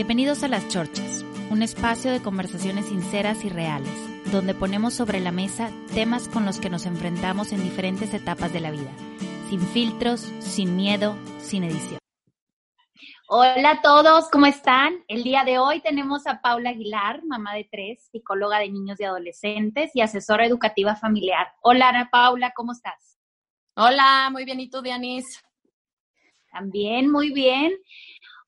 [0.00, 3.92] Bienvenidos a Las Chorchas, un espacio de conversaciones sinceras y reales,
[4.32, 8.60] donde ponemos sobre la mesa temas con los que nos enfrentamos en diferentes etapas de
[8.60, 8.90] la vida,
[9.50, 11.98] sin filtros, sin miedo, sin edición.
[13.28, 15.04] Hola a todos, ¿cómo están?
[15.06, 19.04] El día de hoy tenemos a Paula Aguilar, mamá de tres, psicóloga de niños y
[19.04, 21.52] adolescentes y asesora educativa familiar.
[21.60, 23.18] Hola Ana Paula, ¿cómo estás?
[23.76, 25.44] Hola, muy bien, ¿y tú, Dianis?
[26.50, 27.72] También, muy bien.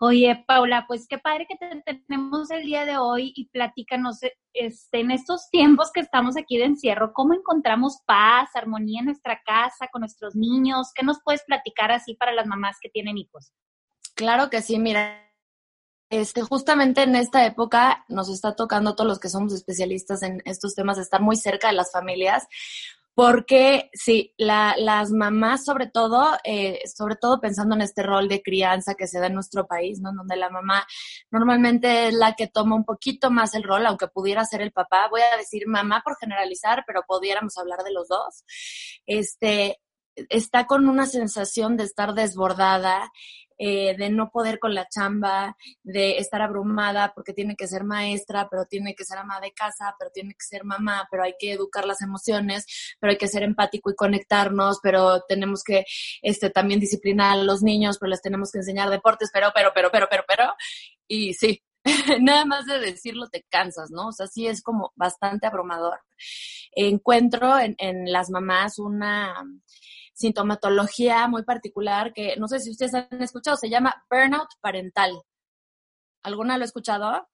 [0.05, 4.19] Oye, Paula, pues qué padre que te tenemos el día de hoy y platícanos
[4.53, 9.41] este, en estos tiempos que estamos aquí de encierro, ¿cómo encontramos paz, armonía en nuestra
[9.47, 10.91] casa, con nuestros niños?
[10.93, 13.53] ¿Qué nos puedes platicar así para las mamás que tienen hijos?
[14.17, 15.23] Claro que sí, mira,
[16.11, 20.43] este, justamente en esta época nos está tocando a todos los que somos especialistas en
[20.47, 22.49] estos temas estar muy cerca de las familias,
[23.15, 28.43] porque sí, la, las mamás sobre todo, eh, sobre todo pensando en este rol de
[28.43, 30.13] crianza que se da en nuestro país, ¿no?
[30.15, 30.87] Donde la mamá
[31.31, 35.09] normalmente es la que toma un poquito más el rol, aunque pudiera ser el papá.
[35.11, 38.45] Voy a decir mamá por generalizar, pero pudiéramos hablar de los dos.
[39.07, 39.79] Este,
[40.15, 43.11] está con una sensación de estar desbordada,
[43.65, 48.49] eh, de no poder con la chamba, de estar abrumada porque tiene que ser maestra,
[48.51, 51.53] pero tiene que ser ama de casa, pero tiene que ser mamá, pero hay que
[51.53, 52.67] educar las emociones,
[52.99, 55.85] pero hay que ser empático y conectarnos, pero tenemos que
[56.23, 59.91] este, también disciplinar a los niños, pero les tenemos que enseñar deportes, pero, pero, pero,
[59.93, 60.55] pero, pero, pero,
[61.07, 61.63] y sí.
[62.21, 64.09] Nada más de decirlo te cansas, ¿no?
[64.09, 66.01] O sea, sí es como bastante abrumador.
[66.73, 69.35] Encuentro en, en las mamás una,
[70.13, 75.13] sintomatología muy particular que no sé si ustedes han escuchado, se llama burnout parental.
[76.23, 77.29] ¿Alguna lo ha escuchado?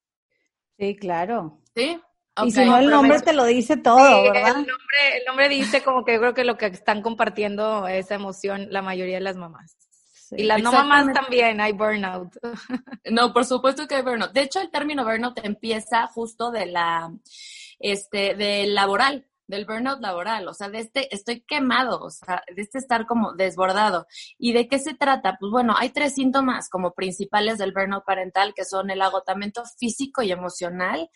[0.78, 1.60] Sí, claro.
[1.74, 2.00] ¿Sí?
[2.44, 4.48] y si no, el nombre te lo dice todo, ¿verdad?
[4.48, 8.14] El nombre, el nombre dice como que yo creo que lo que están compartiendo esa
[8.14, 9.76] emoción la mayoría de las mamás.
[10.30, 12.36] y las no mamás también hay burnout.
[13.10, 14.32] No, por supuesto que hay burnout.
[14.32, 17.10] De hecho, el término burnout empieza justo de la,
[17.78, 22.62] este, del laboral del burnout laboral, o sea, de este estoy quemado, o sea, de
[22.62, 24.06] este estar como desbordado.
[24.38, 25.36] ¿Y de qué se trata?
[25.40, 30.22] Pues bueno, hay tres síntomas como principales del burnout parental que son el agotamiento físico
[30.22, 31.10] y emocional,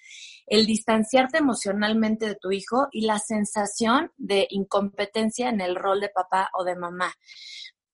[0.46, 6.08] el distanciarte emocionalmente de tu hijo y la sensación de incompetencia en el rol de
[6.08, 7.14] papá o de mamá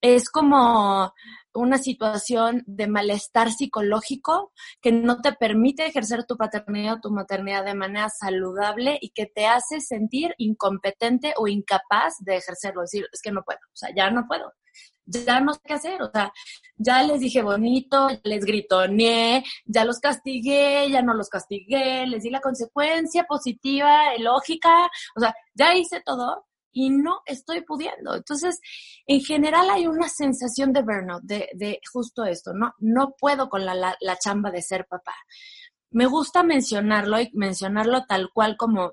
[0.00, 1.12] es como
[1.54, 7.64] una situación de malestar psicológico que no te permite ejercer tu paternidad o tu maternidad
[7.64, 12.82] de manera saludable y que te hace sentir incompetente o incapaz de ejercerlo.
[12.82, 14.53] decir, es que no puedo, o sea, ya no puedo,
[15.06, 16.32] ya no sé qué hacer, o sea,
[16.76, 22.22] ya les dije bonito, ya les gritoneé, ya los castigué, ya no los castigué, les
[22.22, 26.47] di la consecuencia positiva, lógica, o sea, ya hice todo,
[26.78, 28.15] y no estoy pudiendo.
[28.15, 28.61] Entonces,
[29.05, 32.72] en general hay una sensación de burnout, de, de justo esto, ¿no?
[32.78, 35.17] No puedo con la, la, la chamba de ser papá.
[35.91, 38.93] Me gusta mencionarlo y mencionarlo tal cual como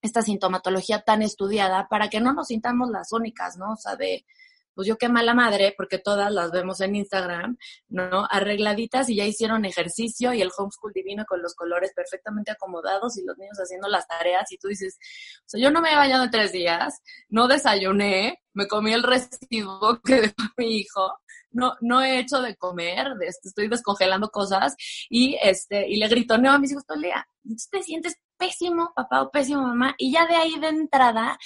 [0.00, 3.72] esta sintomatología tan estudiada para que no nos sintamos las únicas, ¿no?
[3.72, 4.24] O sea, de,
[4.76, 7.56] pues yo qué mala madre, porque todas las vemos en Instagram,
[7.88, 8.28] ¿no?
[8.30, 13.24] Arregladitas y ya hicieron ejercicio y el homeschool divino con los colores perfectamente acomodados y
[13.24, 14.98] los niños haciendo las tareas y tú dices,
[15.38, 17.00] o sea, yo no me he bañado en tres días,
[17.30, 21.10] no desayuné, me comí el residuo que dejó mi hijo,
[21.50, 24.76] no, no he hecho de comer, estoy descongelando cosas
[25.08, 27.00] y este, y le gritoneo a mis hijos todo
[27.70, 31.38] te sientes pésimo papá o pésimo mamá y ya de ahí de entrada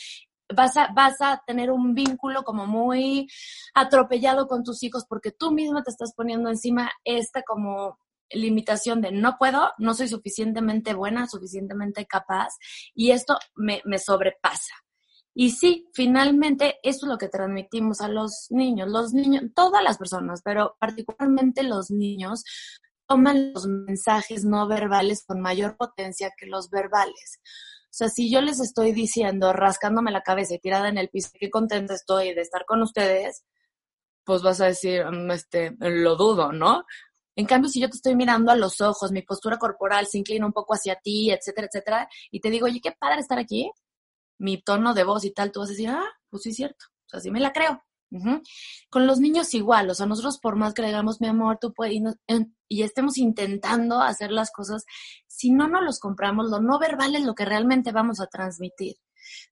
[0.55, 3.29] vas a, vas a tener un vínculo como muy
[3.75, 7.99] atropellado con tus hijos porque tú misma te estás poniendo encima esta como
[8.31, 12.55] limitación de no puedo, no soy suficientemente buena, suficientemente capaz
[12.94, 14.75] y esto me, me sobrepasa.
[15.35, 18.88] Y sí, finalmente eso es lo que transmitimos a los niños.
[18.88, 22.44] Los niños, todas las personas, pero particularmente los niños,
[23.06, 27.41] toman los mensajes no verbales con mayor potencia que los verbales.
[27.90, 31.31] O sea, si yo les estoy diciendo, rascándome la cabeza y tirada en el piso,
[31.34, 33.44] qué contenta estoy de estar con ustedes,
[34.25, 36.84] pues vas a decir, mm, este, lo dudo, ¿no?
[37.37, 40.46] En cambio, si yo te estoy mirando a los ojos, mi postura corporal se inclina
[40.46, 43.70] un poco hacia ti, etcétera, etcétera, y te digo, oye, qué padre estar aquí,
[44.38, 46.87] mi tono de voz y tal, tú vas a decir, ah, pues sí es cierto,
[47.06, 47.82] o sea, sí me la creo.
[48.91, 51.73] Con los niños igual, o sea, nosotros por más que le digamos, mi amor, tú
[51.73, 52.03] puedes, y,
[52.69, 54.85] y, estemos intentando hacer las cosas,
[55.29, 58.97] si no nos los compramos, lo no verbal es lo que realmente vamos a transmitir.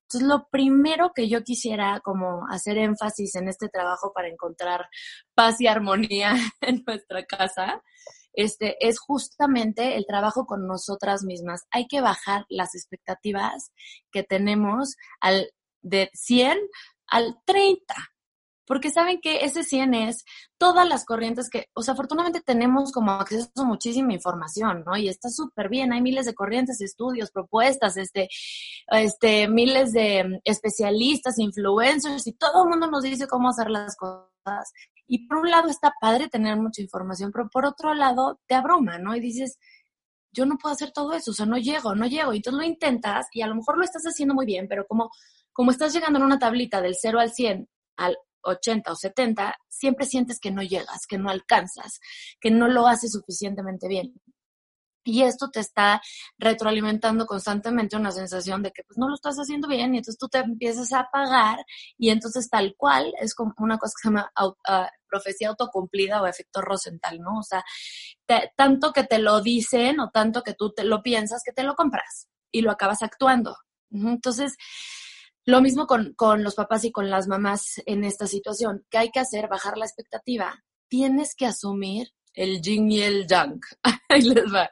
[0.03, 4.87] Entonces, lo primero que yo quisiera como hacer énfasis en este trabajo para encontrar
[5.35, 7.83] paz y armonía en nuestra casa,
[8.33, 11.65] este, es justamente el trabajo con nosotras mismas.
[11.71, 13.73] Hay que bajar las expectativas
[14.13, 15.51] que tenemos al,
[15.83, 16.59] de 100
[17.07, 17.95] al 30.
[18.69, 20.25] Porque saben que ese 100 es
[20.59, 24.97] todas las corrientes que, o sea, afortunadamente tenemos como acceso a muchísima información, ¿no?
[24.97, 28.29] Y está súper bien, hay miles de corrientes, estudios, propuestas, este,
[28.89, 34.73] este, miles de especialistas, influencers, y todo el mundo nos dice cómo hacer las cosas.
[35.07, 38.99] Y por un lado está padre tener mucha información, pero por otro lado te abruma,
[38.99, 39.17] ¿no?
[39.17, 39.59] Y dices,
[40.33, 42.33] yo no puedo hacer todo eso, o sea, no llego, no llego.
[42.33, 45.11] Y entonces lo intentas y a lo mejor lo estás haciendo muy bien, pero como,
[45.53, 48.17] como estás llegando en una tablita del 0 al 100 al
[48.49, 52.01] 80 o 70, siempre sientes que no llegas, que no alcanzas,
[52.41, 54.15] que no lo haces suficientemente bien.
[55.05, 56.03] Y esto te está
[56.37, 60.29] retroalimentando constantemente una sensación de que pues no lo estás haciendo bien y entonces tú
[60.29, 61.65] te empiezas a apagar
[61.97, 66.27] y entonces tal cual es como una cosa que se llama ah, profecía autocumplida o
[66.27, 67.39] efecto Rosenthal, ¿no?
[67.39, 67.65] O sea,
[68.55, 71.75] tanto que te lo dicen o tanto que tú te lo piensas que te lo
[71.75, 73.57] compras y lo acabas actuando.
[73.91, 74.57] Entonces,
[75.49, 78.85] lo mismo con, con los papás y con las mamás en esta situación.
[78.91, 79.49] ¿Qué hay que hacer?
[79.49, 80.63] Bajar la expectativa.
[80.89, 83.59] Tienes que asumir el yin y el yang.
[84.11, 84.71] Ahí les va.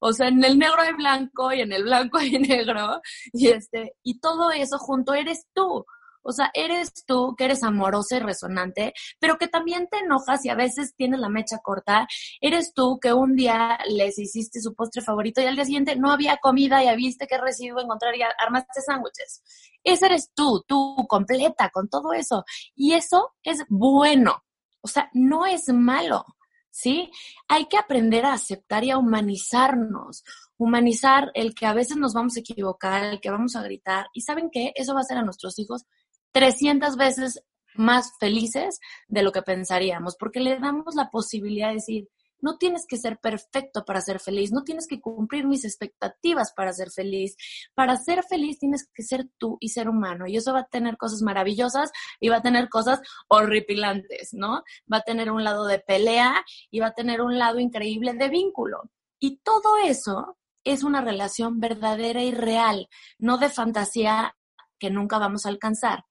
[0.00, 3.02] O sea, en el negro hay blanco y en el blanco hay negro.
[3.34, 5.84] Y este, y todo eso junto eres tú.
[6.22, 10.48] O sea, eres tú que eres amorosa y resonante, pero que también te enojas y
[10.48, 12.08] a veces tienes la mecha corta.
[12.40, 16.10] Eres tú que un día les hiciste su postre favorito y al día siguiente no
[16.10, 19.42] había comida y viste que residuo encontrar y armaste sándwiches.
[19.84, 22.44] Ese eres tú, tú completa con todo eso.
[22.74, 24.42] Y eso es bueno.
[24.80, 26.24] O sea, no es malo.
[26.70, 27.08] ¿Sí?
[27.46, 30.24] Hay que aprender a aceptar y a humanizarnos
[30.56, 34.06] humanizar el que a veces nos vamos a equivocar, el que vamos a gritar.
[34.12, 34.72] Y saben qué?
[34.74, 35.84] Eso va a hacer a nuestros hijos
[36.32, 37.42] 300 veces
[37.74, 38.78] más felices
[39.08, 42.08] de lo que pensaríamos, porque le damos la posibilidad de decir,
[42.44, 46.74] no tienes que ser perfecto para ser feliz, no tienes que cumplir mis expectativas para
[46.74, 47.36] ser feliz.
[47.74, 50.26] Para ser feliz tienes que ser tú y ser humano.
[50.26, 54.62] Y eso va a tener cosas maravillosas y va a tener cosas horripilantes, ¿no?
[54.92, 58.28] Va a tener un lado de pelea y va a tener un lado increíble de
[58.28, 58.90] vínculo.
[59.18, 62.88] Y todo eso es una relación verdadera y real,
[63.18, 64.36] no de fantasía
[64.78, 66.04] que nunca vamos a alcanzar.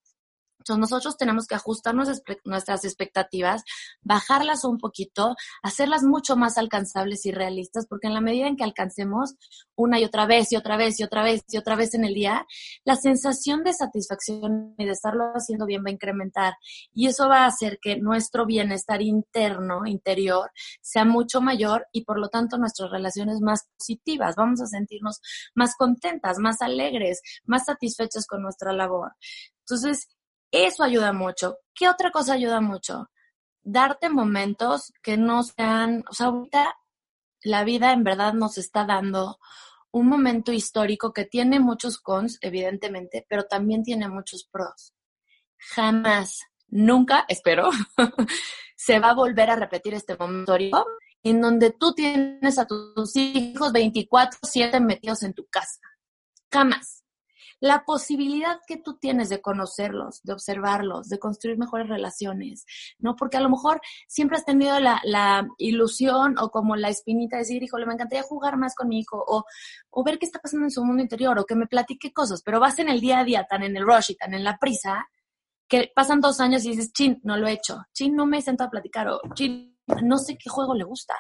[0.64, 3.64] Entonces nosotros tenemos que ajustar nuestras expectativas,
[4.02, 8.64] bajarlas un poquito, hacerlas mucho más alcanzables y realistas, porque en la medida en que
[8.64, 9.36] alcancemos
[9.76, 12.14] una y otra vez y otra vez y otra vez y otra vez en el
[12.14, 12.46] día,
[12.86, 16.54] la sensación de satisfacción y de estarlo haciendo bien va a incrementar.
[16.94, 20.50] Y eso va a hacer que nuestro bienestar interno, interior,
[20.82, 24.36] sea mucho mayor y por lo tanto nuestras relaciones más positivas.
[24.38, 25.20] Vamos a sentirnos
[25.56, 29.12] más contentas, más alegres, más satisfechas con nuestra labor.
[29.60, 30.08] Entonces,
[30.54, 31.58] eso ayuda mucho.
[31.74, 33.10] ¿Qué otra cosa ayuda mucho?
[33.64, 36.76] Darte momentos que no sean, o sea, ahorita
[37.42, 39.40] la vida en verdad nos está dando
[39.92, 44.94] un momento histórico que tiene muchos cons, evidentemente, pero también tiene muchos pros.
[45.58, 47.70] Jamás, nunca, espero,
[48.76, 50.86] se va a volver a repetir este momento histórico
[51.24, 55.80] en donde tú tienes a tus hijos 24/7 metidos en tu casa.
[56.52, 57.03] Jamás
[57.64, 62.66] la posibilidad que tú tienes de conocerlos, de observarlos, de construir mejores relaciones,
[63.00, 63.16] ¿no?
[63.16, 67.64] Porque a lo mejor siempre has tenido la, ilusión o como la espinita de decir,
[67.64, 69.46] híjole, me encantaría jugar más con mi hijo o,
[69.92, 72.60] o ver qué está pasando en su mundo interior o que me platique cosas, pero
[72.60, 75.08] vas en el día a día tan en el rush y tan en la prisa
[75.70, 78.42] que pasan dos años y dices, chin, no lo he hecho, chin, no me he
[78.42, 81.16] sentado a platicar o chin, no sé qué juego le gusta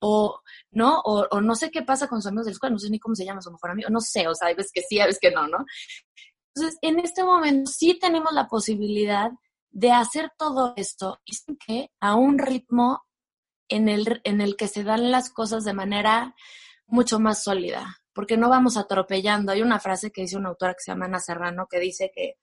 [0.00, 0.40] o
[0.72, 2.98] no, o, no sé qué pasa con sus amigos de la escuela, no sé ni
[2.98, 5.06] cómo se llama su mejor amigo, no sé, o sea, hay veces que sí, hay
[5.06, 5.64] veces que no, ¿no?
[6.54, 9.30] Entonces, en este momento sí tenemos la posibilidad
[9.70, 13.04] de hacer todo esto y que a un ritmo
[13.68, 16.34] en el, en el que se dan las cosas de manera
[16.86, 19.52] mucho más sólida, porque no vamos atropellando.
[19.52, 22.34] Hay una frase que dice una autora que se llama Ana Serrano que dice que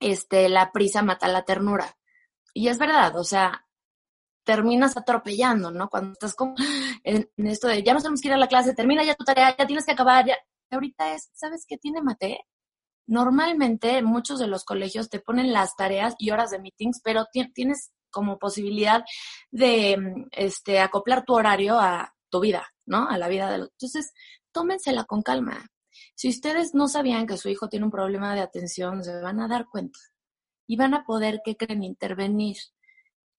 [0.00, 1.96] este, la prisa mata la ternura.
[2.54, 3.66] Y es verdad, o sea,
[4.44, 5.88] terminas atropellando, ¿no?
[5.88, 6.54] Cuando estás como
[7.04, 9.54] en, esto de ya nos tenemos que ir a la clase, termina ya tu tarea,
[9.56, 10.36] ya tienes que acabar, ya.
[10.70, 12.46] Ahorita es, ¿sabes qué tiene Mate?
[13.06, 17.92] Normalmente muchos de los colegios te ponen las tareas y horas de meetings, pero tienes
[18.10, 19.04] como posibilidad
[19.50, 19.98] de
[20.30, 23.08] este, acoplar tu horario a tu vida, ¿no?
[23.08, 23.68] A la vida de los.
[23.72, 24.12] Entonces,
[24.52, 25.66] tómensela con calma.
[26.14, 29.48] Si ustedes no sabían que su hijo tiene un problema de atención, se van a
[29.48, 29.98] dar cuenta
[30.66, 32.56] y van a poder, ¿qué creen?, intervenir.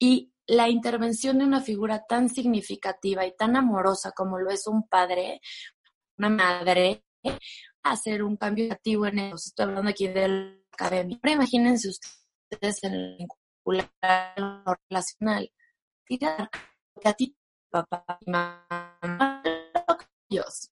[0.03, 4.86] Y la intervención de una figura tan significativa y tan amorosa como lo es un
[4.86, 5.39] padre,
[6.17, 7.05] una madre,
[7.83, 9.36] hacer un cambio activo en eso.
[9.36, 11.17] Estoy hablando aquí de la academia.
[11.22, 13.17] Pero imagínense ustedes en el
[14.89, 15.50] relacional.
[17.05, 17.38] a ti,
[17.69, 18.67] papá y mamá,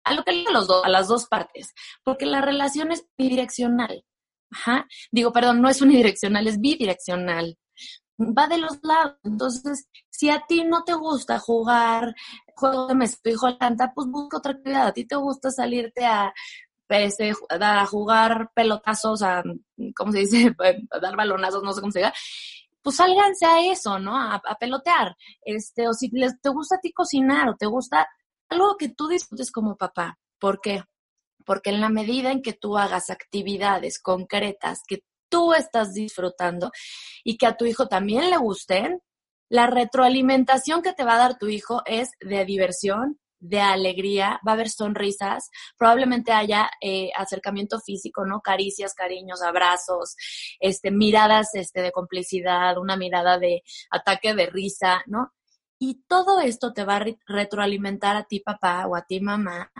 [0.03, 1.73] a lo que a los dos, a las dos partes,
[2.03, 4.03] porque la relación es bidireccional.
[4.51, 4.87] Ajá.
[5.09, 7.57] Digo, perdón, no es unidireccional, es bidireccional.
[8.37, 9.17] Va de los lados.
[9.23, 12.15] Entonces, si a ti no te gusta jugar
[12.55, 14.87] juego de mesa, tu hijo canta, pues busca otra actividad.
[14.87, 16.33] A ti te gusta salirte a,
[16.89, 19.43] este, a jugar pelotazos, a,
[19.95, 20.55] ¿cómo se dice?
[20.91, 22.13] A dar balonazos, no sé cómo se diga
[22.83, 24.17] pues sálganse a eso, ¿no?
[24.17, 25.15] A, a, pelotear.
[25.43, 28.07] Este, o si les, te gusta a ti cocinar o te gusta
[28.49, 30.19] algo que tú disfrutes como papá.
[30.39, 30.83] ¿Por qué?
[31.45, 36.71] Porque en la medida en que tú hagas actividades concretas que tú estás disfrutando
[37.23, 39.01] y que a tu hijo también le gusten,
[39.49, 44.51] la retroalimentación que te va a dar tu hijo es de diversión, de alegría, va
[44.51, 48.41] a haber sonrisas, probablemente haya eh, acercamiento físico, ¿no?
[48.41, 50.15] Caricias, cariños, abrazos,
[50.59, 55.33] este, miradas este, de complicidad, una mirada de ataque de risa, ¿no?
[55.79, 59.71] Y todo esto te va a retroalimentar a ti papá o a ti mamá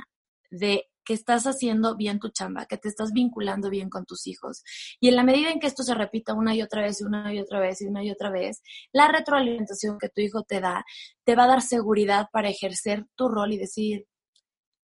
[0.49, 4.63] de que estás haciendo bien tu chamba, que te estás vinculando bien con tus hijos.
[4.99, 7.39] Y en la medida en que esto se repita una y otra vez, una y
[7.39, 10.85] otra vez, y una y otra vez, la retroalimentación que tu hijo te da,
[11.23, 14.05] te va a dar seguridad para ejercer tu rol y decir,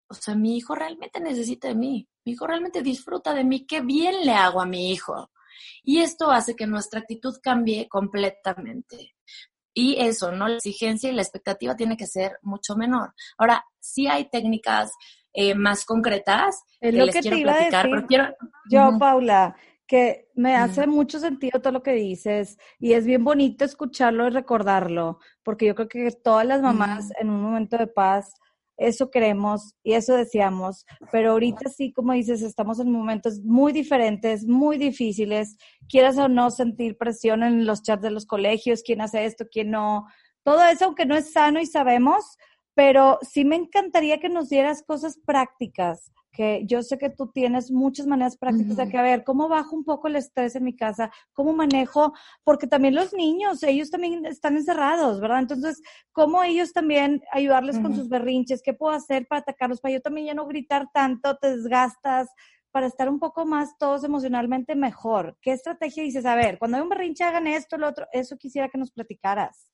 [0.09, 3.81] o sea, mi hijo realmente necesita de mí, mi hijo realmente disfruta de mí, qué
[3.81, 5.31] bien le hago a mi hijo.
[5.83, 9.15] Y esto hace que nuestra actitud cambie completamente.
[9.73, 10.47] Y eso, ¿no?
[10.47, 13.13] La exigencia y la expectativa tiene que ser mucho menor.
[13.37, 14.91] Ahora, sí hay técnicas
[15.33, 18.35] eh, más concretas es lo que, te iba a decir.
[18.69, 19.55] Yo, Paula,
[19.87, 24.31] que me hace mucho sentido todo lo que dices y es bien bonito escucharlo y
[24.31, 28.33] recordarlo, porque yo creo que todas las mamás en un momento de paz
[28.77, 34.45] eso queremos y eso deseamos, pero ahorita sí, como dices, estamos en momentos muy diferentes,
[34.45, 39.25] muy difíciles, quieras o no sentir presión en los chats de los colegios, quién hace
[39.25, 40.07] esto, quién no,
[40.43, 42.37] todo eso, aunque no es sano y sabemos,
[42.73, 47.71] pero sí me encantaría que nos dieras cosas prácticas que yo sé que tú tienes
[47.71, 50.75] muchas maneras prácticas de que, a ver, ¿cómo bajo un poco el estrés en mi
[50.75, 51.11] casa?
[51.31, 52.13] ¿Cómo manejo?
[52.43, 55.39] Porque también los niños, ellos también están encerrados, ¿verdad?
[55.39, 58.63] Entonces, ¿cómo ellos también ayudarles con sus berrinches?
[58.63, 59.79] ¿Qué puedo hacer para atacarlos?
[59.79, 62.29] Para yo también ya no gritar tanto, te desgastas,
[62.71, 65.37] para estar un poco más todos emocionalmente mejor.
[65.39, 66.25] ¿Qué estrategia dices?
[66.25, 69.69] A ver, cuando hay un berrinche hagan esto, lo otro, eso quisiera que nos platicaras.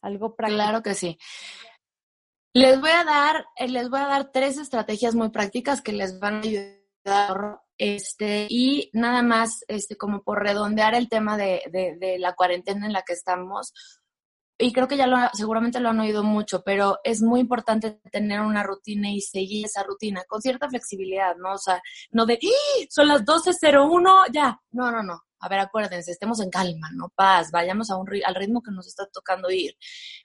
[0.00, 0.62] Algo práctico.
[0.62, 1.18] Claro que sí.
[2.56, 6.20] Les voy a dar, eh, les voy a dar tres estrategias muy prácticas que les
[6.20, 12.16] van a ayudar, este, y nada más, este, como por redondear el tema de, de,
[12.20, 13.72] la cuarentena en la que estamos.
[14.56, 18.40] Y creo que ya lo, seguramente lo han oído mucho, pero es muy importante tener
[18.40, 21.54] una rutina y seguir esa rutina con cierta flexibilidad, ¿no?
[21.54, 21.82] O sea,
[22.12, 22.86] no de, ¡Ah!
[22.88, 24.60] son las 12.01, ya.
[24.70, 25.24] No, no, no.
[25.44, 28.86] A ver, acuérdense, estemos en calma, no paz, vayamos a un, al ritmo que nos
[28.86, 29.76] está tocando ir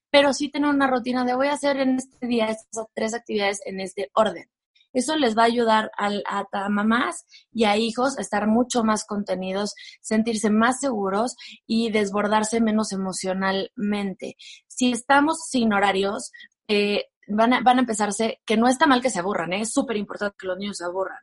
[0.09, 3.61] pero sí tener una rutina de voy a hacer en este día estas tres actividades
[3.65, 4.45] en este orden.
[4.91, 6.09] Eso les va a ayudar a,
[6.51, 11.35] a, mamás y a hijos a estar mucho más contenidos, sentirse más seguros
[11.67, 14.35] y desbordarse menos emocionalmente.
[14.67, 16.31] Si estamos sin horarios,
[16.67, 19.61] eh, van a, van a empezarse, que no está mal que se aburran, ¿eh?
[19.61, 21.19] es súper importante que los niños se aburran,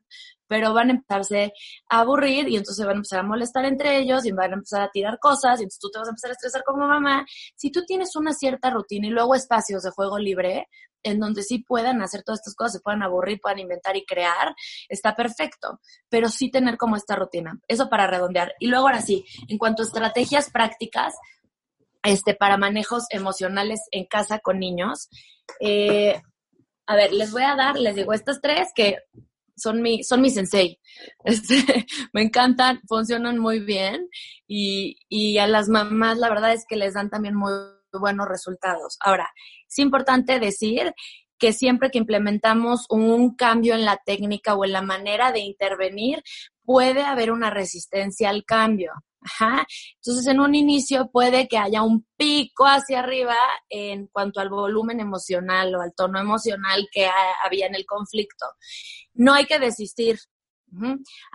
[0.46, 1.52] pero van a empezarse
[1.88, 4.82] a aburrir y entonces van a empezar a molestar entre ellos y van a empezar
[4.82, 7.26] a tirar cosas y entonces tú te vas a empezar a estresar como mamá.
[7.56, 10.68] Si tú tienes una cierta rutina y luego espacios de juego libre
[11.02, 14.54] en donde sí puedan hacer todas estas cosas, se puedan aburrir, puedan inventar y crear,
[14.88, 17.60] está perfecto, pero sí tener como esta rutina.
[17.68, 18.54] Eso para redondear.
[18.58, 21.14] Y luego ahora sí, en cuanto a estrategias prácticas,
[22.06, 25.08] este, para manejos emocionales en casa con niños.
[25.60, 26.20] Eh,
[26.86, 28.98] a ver, les voy a dar, les digo, estas tres que
[29.56, 30.78] son mi, son sensei.
[31.24, 34.08] Este, me encantan, funcionan muy bien
[34.46, 37.52] y, y a las mamás la verdad es que les dan también muy
[37.92, 38.96] buenos resultados.
[39.00, 39.28] Ahora,
[39.68, 40.94] es importante decir
[41.38, 46.22] que siempre que implementamos un cambio en la técnica o en la manera de intervenir,
[46.64, 48.92] puede haber una resistencia al cambio.
[49.20, 49.66] Ajá.
[49.96, 53.34] Entonces, en un inicio puede que haya un pico hacia arriba
[53.68, 57.08] en cuanto al volumen emocional o al tono emocional que
[57.44, 58.46] había en el conflicto.
[59.14, 60.18] No hay que desistir.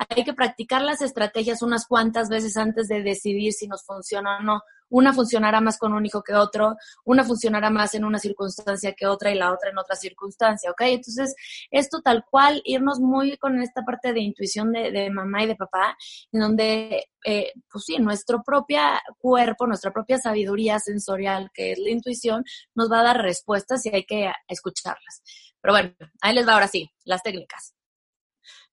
[0.09, 4.43] Hay que practicar las estrategias unas cuantas veces antes de decidir si nos funciona o
[4.43, 4.61] no.
[4.91, 9.07] Una funcionará más con un hijo que otro, una funcionará más en una circunstancia que
[9.07, 10.81] otra y la otra en otra circunstancia, ¿ok?
[10.81, 11.33] Entonces,
[11.71, 15.98] esto tal cual, irnos muy con esta parte de intuición de, mamá y de papá,
[16.31, 18.79] en donde, eh, pues sí, nuestro propio
[19.17, 22.43] cuerpo, nuestra propia sabiduría sensorial, que es la intuición,
[22.75, 25.24] nos va a dar respuestas y hay que escucharlas.
[25.62, 27.74] Pero bueno, ahí les va ahora sí, las técnicas.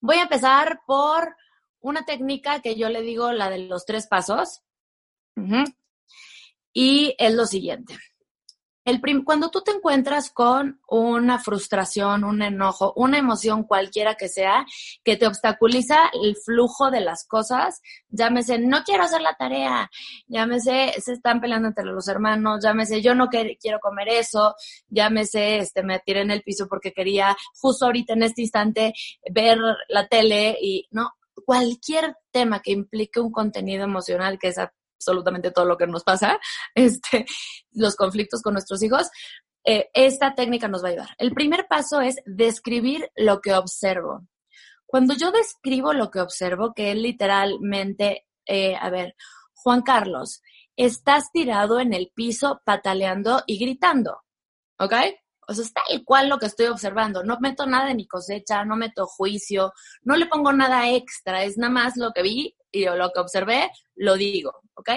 [0.01, 1.35] Voy a empezar por
[1.81, 4.63] una técnica que yo le digo la de los tres pasos.
[6.81, 7.99] Y es lo siguiente.
[8.85, 14.65] El cuando tú te encuentras con una frustración, un enojo, una emoción cualquiera que sea,
[15.03, 19.91] que te obstaculiza el flujo de las cosas, llámese, no quiero hacer la tarea,
[20.29, 24.55] llámese, se están peleando entre los hermanos, llámese, yo no quiero comer eso,
[24.89, 28.93] llámese, este, me tiré en el piso porque quería justo ahorita en este instante
[29.33, 29.59] ver
[29.89, 31.11] la tele y, no,
[31.45, 34.53] cualquier tema que implique un contenido emocional que
[34.99, 36.39] absolutamente todo lo que nos pasa,
[36.75, 37.25] este,
[37.73, 39.09] los conflictos con nuestros hijos,
[39.65, 41.09] eh, esta técnica nos va a ayudar.
[41.19, 44.27] El primer paso es describir lo que observo.
[44.87, 49.15] Cuando yo describo lo que observo, que es literalmente, eh, a ver,
[49.55, 50.41] Juan Carlos,
[50.77, 54.23] estás tirado en el piso pataleando y gritando,
[54.79, 54.95] ¿ok?
[55.49, 57.25] O sea, es tal cual lo que estoy observando.
[57.25, 61.57] No meto nada de mi cosecha, no meto juicio, no le pongo nada extra, es
[61.57, 64.91] nada más lo que vi y lo que observé, lo digo, ¿ok?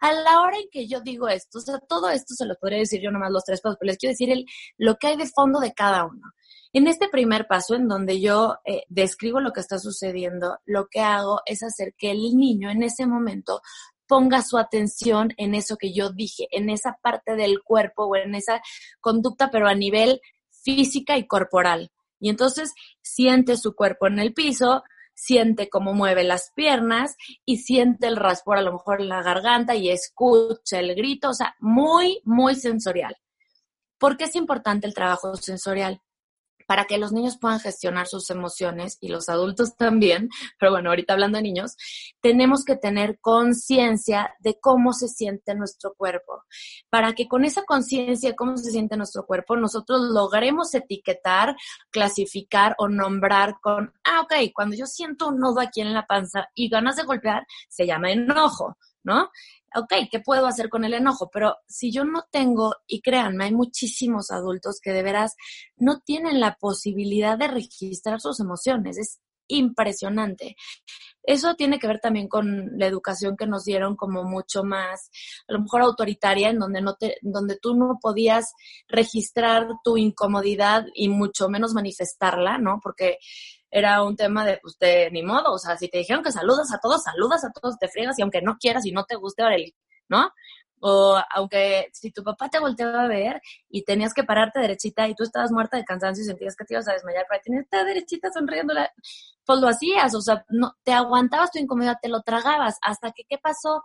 [0.00, 2.80] A la hora en que yo digo esto, o sea, todo esto se lo podría
[2.80, 4.44] decir yo nomás los tres pasos, pero les quiero decir el,
[4.76, 6.32] lo que hay de fondo de cada uno.
[6.74, 11.00] En este primer paso, en donde yo eh, describo lo que está sucediendo, lo que
[11.00, 13.60] hago es hacer que el niño en ese momento
[14.12, 18.34] ponga su atención en eso que yo dije, en esa parte del cuerpo o en
[18.34, 18.60] esa
[19.00, 21.90] conducta, pero a nivel física y corporal.
[22.20, 27.16] Y entonces siente su cuerpo en el piso, siente cómo mueve las piernas
[27.46, 31.34] y siente el raspor a lo mejor en la garganta y escucha el grito, o
[31.34, 33.16] sea, muy, muy sensorial.
[33.96, 36.02] ¿Por qué es importante el trabajo sensorial?
[36.72, 41.12] Para que los niños puedan gestionar sus emociones y los adultos también, pero bueno, ahorita
[41.12, 41.76] hablando de niños,
[42.22, 46.44] tenemos que tener conciencia de cómo se siente nuestro cuerpo,
[46.88, 51.56] para que con esa conciencia de cómo se siente nuestro cuerpo, nosotros logremos etiquetar,
[51.90, 56.48] clasificar o nombrar con, ah, ok, cuando yo siento un nudo aquí en la panza
[56.54, 58.78] y ganas de golpear, se llama enojo.
[59.04, 59.30] ¿no?
[59.74, 61.30] Ok, ¿qué puedo hacer con el enojo?
[61.32, 65.36] Pero si yo no tengo, y créanme, hay muchísimos adultos que de veras
[65.76, 68.98] no tienen la posibilidad de registrar sus emociones.
[68.98, 70.56] Es impresionante.
[71.22, 75.10] Eso tiene que ver también con la educación que nos dieron como mucho más,
[75.46, 78.52] a lo mejor autoritaria, en donde, no te, donde tú no podías
[78.88, 82.80] registrar tu incomodidad y mucho menos manifestarla, ¿no?
[82.82, 83.18] Porque
[83.72, 86.72] era un tema de, pues, de ni modo, o sea, si te dijeron que saludas
[86.74, 89.42] a todos, saludas a todos, te friegas y aunque no quieras y no te guste,
[90.08, 90.30] ¿no?
[90.80, 95.14] O aunque si tu papá te volteaba a ver y tenías que pararte derechita y
[95.14, 98.30] tú estabas muerta de cansancio y sentías que te ibas a desmayar, tenías que derechita
[98.30, 98.74] sonriendo,
[99.46, 103.22] pues lo hacías, o sea, no, te aguantabas tu incomodidad, te lo tragabas, hasta que,
[103.26, 103.82] ¿qué pasó?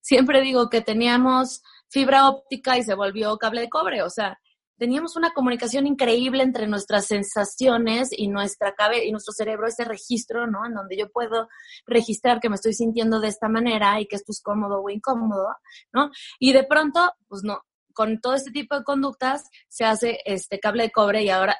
[0.00, 4.38] Siempre digo que teníamos fibra óptica y se volvió cable de cobre, o sea,
[4.78, 10.46] teníamos una comunicación increíble entre nuestras sensaciones y nuestra cabeza y nuestro cerebro, ese registro,
[10.46, 10.66] ¿no?
[10.66, 11.48] En donde yo puedo
[11.86, 15.48] registrar que me estoy sintiendo de esta manera y que esto es cómodo o incómodo,
[15.92, 16.10] ¿no?
[16.38, 17.62] Y de pronto, pues no,
[17.96, 21.56] con todo este tipo de conductas se hace este cable de cobre y ahora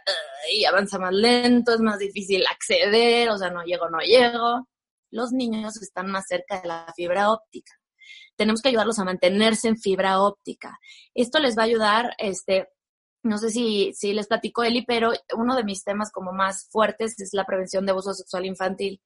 [0.53, 4.69] y avanza más lento, es más difícil acceder, o sea, no llego, no llego.
[5.11, 7.73] Los niños están más cerca de la fibra óptica.
[8.37, 10.79] Tenemos que ayudarlos a mantenerse en fibra óptica.
[11.15, 12.69] Esto les va a ayudar, este,
[13.27, 17.19] no sé si, si les platico Eli, pero uno de mis temas como más fuertes
[17.21, 19.01] es la prevención de abuso sexual infantil.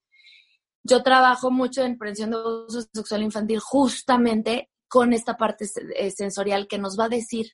[0.83, 6.67] Yo trabajo mucho en prevención de abuso sexual infantil justamente con esta parte eh, sensorial
[6.67, 7.51] que nos va a decir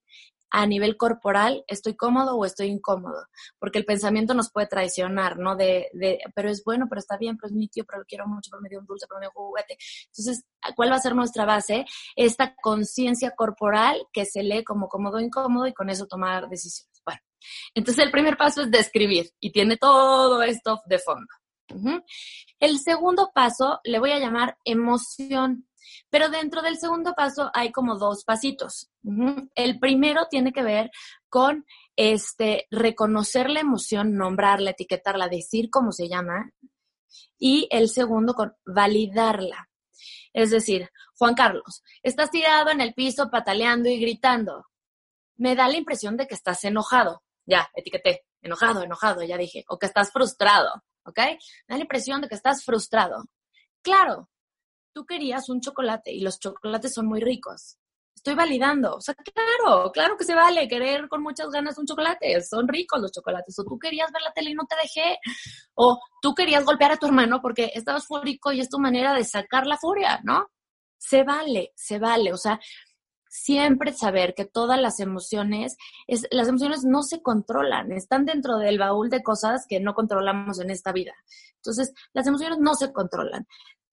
[0.49, 3.27] a nivel corporal, estoy cómodo o estoy incómodo,
[3.59, 5.55] porque el pensamiento nos puede traicionar, ¿no?
[5.55, 8.27] De, de, pero es bueno, pero está bien, pero es mi tío, pero lo quiero
[8.27, 9.77] mucho, pero me dio un dulce, pero me dio un juguete.
[10.07, 11.85] Entonces, ¿cuál va a ser nuestra base?
[12.15, 17.01] Esta conciencia corporal que se lee como cómodo o incómodo y con eso tomar decisiones.
[17.05, 17.21] Bueno,
[17.73, 21.27] entonces el primer paso es describir y tiene todo esto de fondo.
[22.59, 25.67] El segundo paso le voy a llamar emoción.
[26.09, 28.89] Pero dentro del segundo paso hay como dos pasitos.
[29.55, 30.91] El primero tiene que ver
[31.29, 36.51] con este, reconocer la emoción, nombrarla, etiquetarla, decir cómo se llama.
[37.37, 39.69] Y el segundo con validarla.
[40.33, 44.65] Es decir, Juan Carlos, estás tirado en el piso pataleando y gritando.
[45.35, 47.23] Me da la impresión de que estás enojado.
[47.45, 48.25] Ya, etiqueté.
[48.41, 49.63] Enojado, enojado, ya dije.
[49.67, 50.83] O que estás frustrado.
[51.07, 51.17] ¿ok?
[51.17, 53.23] Me da la impresión de que estás frustrado.
[53.81, 54.29] Claro,
[54.97, 57.77] tú querías un chocolate y los chocolates son muy ricos.
[58.15, 58.95] Estoy validando.
[58.95, 62.41] O sea, claro, claro que se vale querer con muchas ganas un chocolate.
[62.41, 63.59] Son ricos los chocolates.
[63.59, 65.19] O tú querías ver la tele y no te dejé.
[65.75, 69.23] O tú querías golpear a tu hermano porque estabas fúrico y es tu manera de
[69.23, 70.47] sacar la furia, ¿no?
[70.97, 72.33] Se vale, se vale.
[72.33, 72.59] O sea,
[73.29, 78.79] siempre saber que todas las emociones, es, las emociones no se controlan, están dentro del
[78.79, 81.13] baúl de cosas que no controlamos en esta vida.
[81.57, 83.45] Entonces, las emociones no se controlan.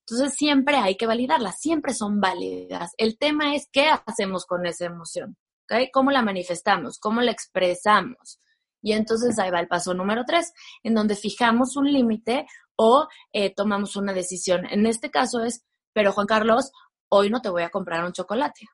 [0.07, 2.93] Entonces, siempre hay que validarlas, siempre son válidas.
[2.99, 5.88] El tema es qué hacemos con esa emoción, ¿ok?
[5.93, 6.99] ¿Cómo la manifestamos?
[6.99, 8.38] ¿Cómo la expresamos?
[8.83, 13.55] Y entonces ahí va el paso número tres, en donde fijamos un límite o eh,
[13.55, 14.67] tomamos una decisión.
[14.67, 15.64] En este caso es,
[15.95, 16.71] pero Juan Carlos,
[17.09, 18.67] hoy no te voy a comprar un chocolate.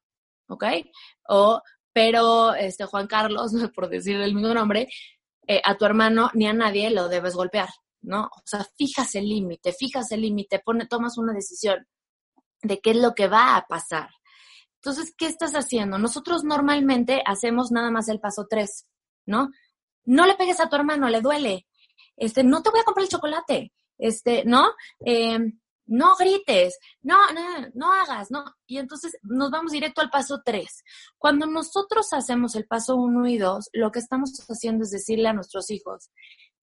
[0.51, 0.65] ¿ok?
[1.29, 1.63] O,
[1.93, 4.89] pero, este, Juan Carlos, por decir el mismo nombre,
[5.47, 7.69] eh, a tu hermano ni a nadie lo debes golpear,
[8.03, 8.25] ¿no?
[8.25, 11.87] O sea, fijas el límite, fijas el límite, tomas una decisión
[12.63, 14.11] de qué es lo que va a pasar.
[14.77, 15.99] Entonces, ¿qué estás haciendo?
[15.99, 18.87] Nosotros normalmente hacemos nada más el paso tres,
[19.27, 19.51] ¿no?
[20.05, 21.67] No le pegues a tu hermano, le duele.
[22.17, 23.73] Este, no te voy a comprar el chocolate.
[23.99, 24.71] Este, ¿no?
[25.05, 25.39] Eh,
[25.91, 28.45] no grites, no, no, no hagas, no.
[28.67, 30.85] Y entonces nos vamos directo al paso tres.
[31.19, 35.33] Cuando nosotros hacemos el paso uno y dos, lo que estamos haciendo es decirle a
[35.33, 36.11] nuestros hijos,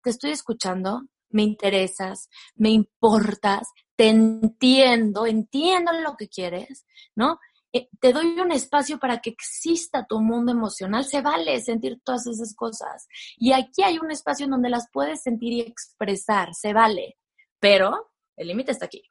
[0.02, 6.86] te estoy escuchando, me interesas, me importas, te entiendo, entiendo lo que quieres,
[7.16, 7.40] ¿no?
[7.74, 11.04] Eh, te doy un espacio para que exista tu mundo emocional.
[11.04, 13.08] Se vale sentir todas esas cosas.
[13.38, 16.54] Y aquí hay un espacio en donde las puedes sentir y expresar.
[16.54, 17.18] Se vale.
[17.60, 19.04] Pero el límite está aquí.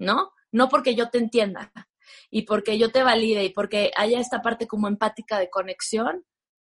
[0.00, 0.32] ¿no?
[0.50, 1.72] No porque yo te entienda
[2.30, 6.24] y porque yo te valide y porque haya esta parte como empática de conexión,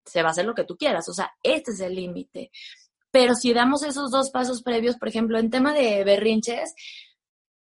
[0.06, 1.08] se va a hacer lo que tú quieras.
[1.10, 2.50] O sea, este es el límite.
[3.20, 6.76] Pero si damos esos dos pasos previos, por ejemplo, en tema de berrinches,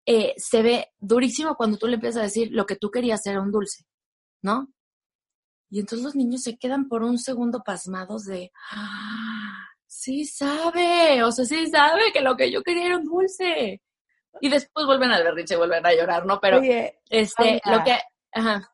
[0.05, 3.41] eh, se ve durísimo cuando tú le empiezas a decir lo que tú querías era
[3.41, 3.83] un dulce,
[4.43, 4.71] ¿no?
[5.71, 11.31] Y entonces los niños se quedan por un segundo pasmados de, ah, sí sabe, o
[11.31, 13.81] sea, sí sabe que lo que yo quería era un dulce
[14.39, 16.39] y después vuelven al berrinche, vuelven a llorar, ¿no?
[16.39, 16.61] Pero
[17.09, 17.97] este, lo que...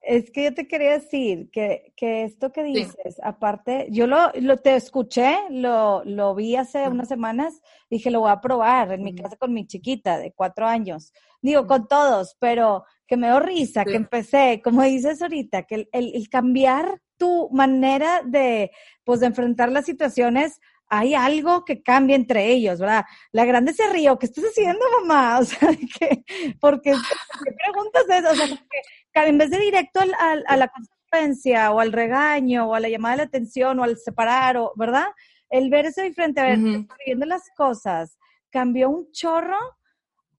[0.02, 4.58] Es que yo te quería decir que, que esto que dices, aparte, yo lo, lo,
[4.58, 9.16] te escuché, lo, lo vi hace unas semanas, dije, lo voy a probar en mi
[9.16, 11.14] casa con mi chiquita de cuatro años.
[11.42, 15.90] Digo, con todos, pero que me dio risa, que empecé, como dices ahorita, que el,
[15.92, 18.72] el, el cambiar tu manera de,
[19.04, 23.06] pues, de enfrentar las situaciones hay algo que cambia entre ellos, ¿verdad?
[23.32, 25.40] La grande se río, ¿qué estás haciendo, mamá?
[25.44, 26.24] O sea, que,
[26.60, 28.32] porque ¿qué preguntas eso?
[28.32, 32.80] O sea, que en vez de directo a la consecuencia o al regaño o a
[32.80, 35.08] la llamada de atención o al separar, o, ¿verdad?
[35.50, 36.60] El verse diferente, a ver,
[37.06, 38.18] viendo las cosas,
[38.50, 39.58] cambió un chorro.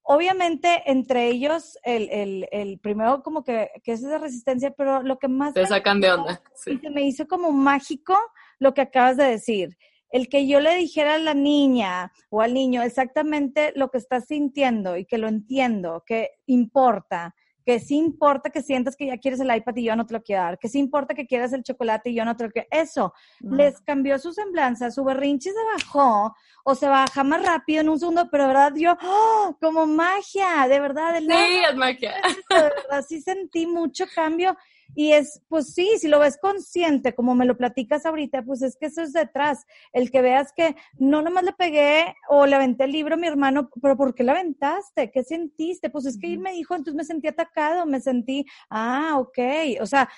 [0.02, 5.18] Obviamente, entre ellos, el, el, el primero como que, que es esa resistencia, pero lo
[5.18, 5.54] que más...
[5.54, 6.42] Te sacan de onda.
[6.54, 6.78] Sí.
[6.78, 8.18] se me hizo como mágico
[8.58, 9.76] lo que acabas de decir
[10.14, 14.20] el que yo le dijera a la niña o al niño exactamente lo que está
[14.20, 17.34] sintiendo y que lo entiendo, que importa,
[17.66, 20.22] que sí importa que sientas que ya quieres el iPad y yo no te lo
[20.22, 22.68] quiero dar, que sí importa que quieras el chocolate y yo no te lo quiero.
[22.70, 26.32] Eso les cambió su semblanza, su berrinche se bajó
[26.64, 29.56] o se baja más rápido en un segundo, pero de verdad yo, ¡oh!
[29.60, 31.14] como magia, de verdad.
[31.14, 32.14] De sí, es magia.
[32.50, 34.56] De verdad, sí sentí mucho cambio
[34.94, 38.76] y es, pues sí, si lo ves consciente, como me lo platicas ahorita, pues es
[38.76, 39.66] que eso es detrás.
[39.92, 43.26] El que veas que no nomás le pegué o le aventé el libro a mi
[43.26, 45.10] hermano, pero ¿por qué le aventaste?
[45.10, 45.90] ¿Qué sentiste?
[45.90, 49.38] Pues es que él me dijo, entonces me sentí atacado, me sentí, ah, ok.
[49.80, 50.08] O sea,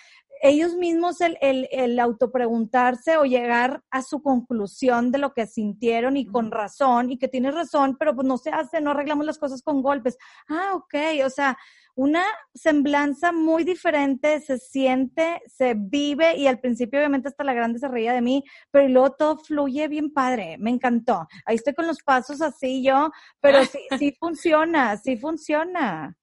[0.42, 6.16] ellos mismos el, el, el autopreguntarse o llegar a su conclusión de lo que sintieron
[6.16, 9.38] y con razón y que tienes razón, pero pues no se hace, no arreglamos las
[9.38, 10.18] cosas con golpes.
[10.48, 11.56] Ah, ok, o sea,
[11.96, 17.78] una semblanza muy diferente, se siente, se vive y al principio obviamente hasta la grande
[17.78, 21.26] se reía de mí, pero luego todo fluye bien padre, me encantó.
[21.46, 26.16] Ahí estoy con los pasos así yo, pero sí, sí funciona, sí funciona.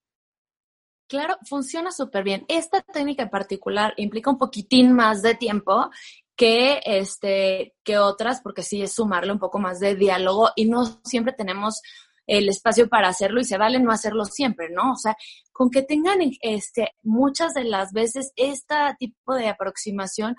[1.08, 2.46] Claro, funciona súper bien.
[2.48, 5.90] Esta técnica en particular implica un poquitín más de tiempo
[6.36, 10.86] que este que otras porque sí es sumarle un poco más de diálogo y no
[11.04, 11.82] siempre tenemos
[12.28, 14.94] el espacio para hacerlo y se vale no hacerlo siempre, ¿no?
[14.94, 15.16] O sea,
[15.52, 20.36] con que tengan este, muchas de las veces este tipo de aproximación,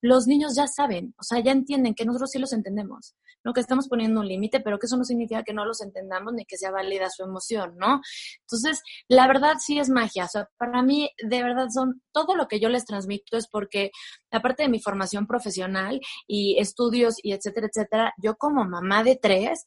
[0.00, 3.52] los niños ya saben, o sea, ya entienden que nosotros sí los entendemos, ¿no?
[3.52, 6.44] Que estamos poniendo un límite, pero que eso no significa que no los entendamos ni
[6.44, 8.00] que sea válida su emoción, ¿no?
[8.42, 12.46] Entonces, la verdad sí es magia, o sea, para mí, de verdad, son todo lo
[12.46, 13.90] que yo les transmito es porque,
[14.30, 19.64] aparte de mi formación profesional y estudios y etcétera, etcétera, yo como mamá de tres,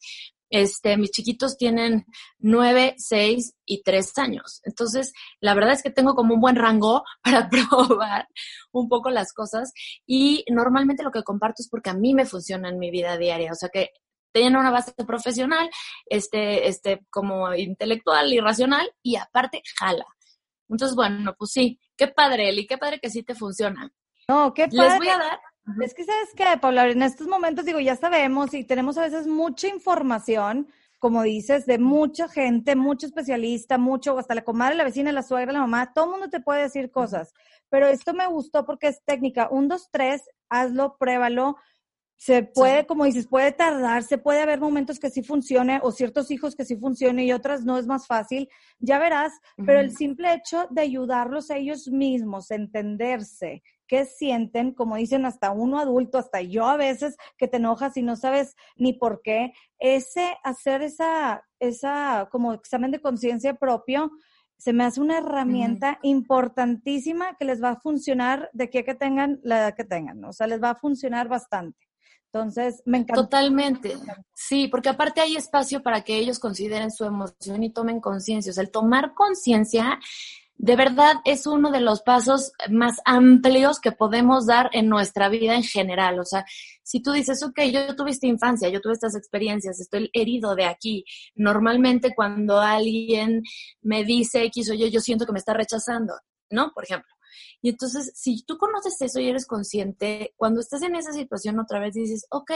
[0.51, 2.05] Este, mis chiquitos tienen
[2.37, 4.59] nueve, seis y tres años.
[4.65, 8.27] Entonces, la verdad es que tengo como un buen rango para probar
[8.71, 9.71] un poco las cosas
[10.05, 13.51] y normalmente lo que comparto es porque a mí me funciona en mi vida diaria.
[13.51, 13.91] O sea que
[14.33, 15.69] tienen una base profesional,
[16.05, 20.05] este, este, como intelectual y racional y aparte jala.
[20.69, 23.91] Entonces, bueno, pues sí, qué padre, Eli, qué padre que sí te funciona.
[24.27, 24.89] No, qué padre.
[24.89, 25.39] Les voy a dar
[25.81, 26.89] es que, ¿sabes qué, Paula?
[26.89, 30.67] En estos momentos, digo, ya sabemos y tenemos a veces mucha información,
[30.99, 35.53] como dices, de mucha gente, mucho especialista, mucho, hasta la comadre, la vecina, la suegra,
[35.53, 37.33] la mamá, todo el mundo te puede decir cosas.
[37.69, 39.47] Pero esto me gustó porque es técnica.
[39.49, 41.55] Un, dos, tres, hazlo, pruébalo.
[42.17, 46.29] Se puede, como dices, puede tardar, se puede haber momentos que sí funcione o ciertos
[46.29, 48.47] hijos que sí funcione y otras no es más fácil,
[48.77, 49.33] ya verás,
[49.65, 55.25] pero el simple hecho de ayudarlos a ellos mismos a entenderse qué sienten, como dicen
[55.25, 59.21] hasta uno adulto, hasta yo a veces, que te enojas y no sabes ni por
[59.21, 64.09] qué, ese hacer esa, esa como examen de conciencia propio,
[64.57, 69.41] se me hace una herramienta importantísima que les va a funcionar de que que tengan
[69.43, 71.77] la edad que tengan, o sea, les va a funcionar bastante.
[72.33, 73.23] Entonces, me encanta.
[73.23, 73.97] Totalmente.
[74.33, 78.51] Sí, porque aparte hay espacio para que ellos consideren su emoción y tomen conciencia.
[78.51, 79.99] O sea, el tomar conciencia
[80.61, 85.55] de verdad es uno de los pasos más amplios que podemos dar en nuestra vida
[85.55, 86.19] en general.
[86.19, 86.45] O sea,
[86.83, 90.65] si tú dices, ok, yo, tuve esta infancia, yo tuve estas experiencias, estoy herido de
[90.65, 91.03] aquí.
[91.33, 93.41] Normalmente cuando alguien
[93.81, 96.13] me dice X o yo, yo siento que me está rechazando,
[96.51, 96.71] ¿no?
[96.75, 97.11] Por ejemplo.
[97.63, 101.79] Y entonces, si tú conoces eso y eres consciente, cuando estás en esa situación otra
[101.79, 102.51] vez dices, ok,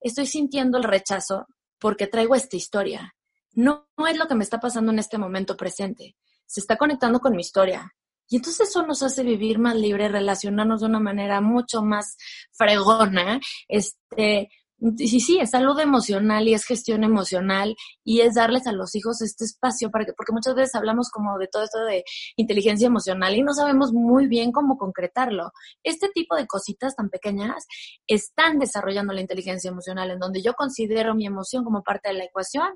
[0.00, 1.46] estoy sintiendo el rechazo
[1.78, 3.14] porque traigo esta historia.
[3.52, 7.20] No, no es lo que me está pasando en este momento presente se está conectando
[7.20, 7.92] con mi historia.
[8.28, 12.16] Y entonces eso nos hace vivir más libre, relacionarnos de una manera mucho más
[12.52, 14.48] fregona, este,
[14.96, 19.22] sí, sí, es salud emocional y es gestión emocional y es darles a los hijos
[19.22, 22.04] este espacio para que, porque muchas veces hablamos como de todo esto de
[22.36, 25.52] inteligencia emocional y no sabemos muy bien cómo concretarlo.
[25.82, 27.66] Este tipo de cositas tan pequeñas
[28.06, 32.24] están desarrollando la inteligencia emocional en donde yo considero mi emoción como parte de la
[32.24, 32.68] ecuación,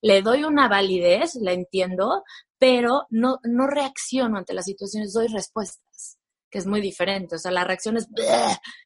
[0.00, 2.22] le doy una validez, la entiendo,
[2.58, 6.19] pero no, no reacciono ante las situaciones, doy respuestas
[6.50, 7.36] que es muy diferente.
[7.36, 8.08] O sea, la reacción es,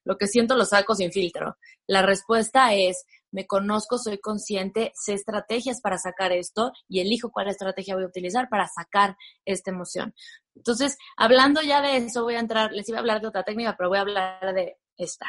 [0.05, 1.57] lo que siento lo saco sin filtro.
[1.87, 7.48] La respuesta es, me conozco, soy consciente, sé estrategias para sacar esto y elijo cuál
[7.48, 10.14] estrategia voy a utilizar para sacar esta emoción.
[10.55, 13.74] Entonces, hablando ya de eso, voy a entrar, les iba a hablar de otra técnica,
[13.77, 15.27] pero voy a hablar de esta,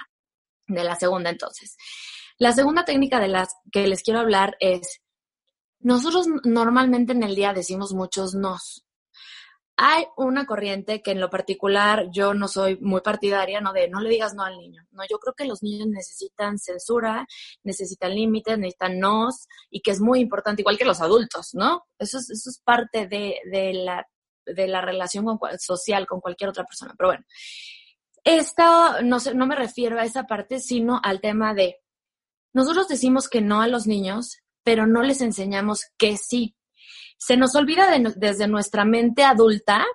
[0.68, 1.78] de la segunda entonces.
[2.38, 5.02] La segunda técnica de las que les quiero hablar es,
[5.80, 8.85] nosotros normalmente en el día decimos muchos nos.
[9.78, 13.74] Hay una corriente que en lo particular yo no soy muy partidaria, ¿no?
[13.74, 14.84] De no le digas no al niño.
[14.92, 17.28] No, yo creo que los niños necesitan censura,
[17.64, 21.84] necesitan límites, necesitan nos, y que es muy importante, igual que los adultos, ¿no?
[22.00, 23.40] Eso es, eso es parte de,
[23.74, 24.08] la,
[24.46, 25.26] de la relación
[25.60, 26.94] social con cualquier otra persona.
[26.98, 27.26] Pero bueno,
[28.24, 31.82] esto no, no me refiero a esa parte, sino al tema de,
[32.54, 36.56] nosotros decimos que no a los niños, pero no les enseñamos que sí
[37.18, 39.86] se nos olvida desde nuestra mente adulta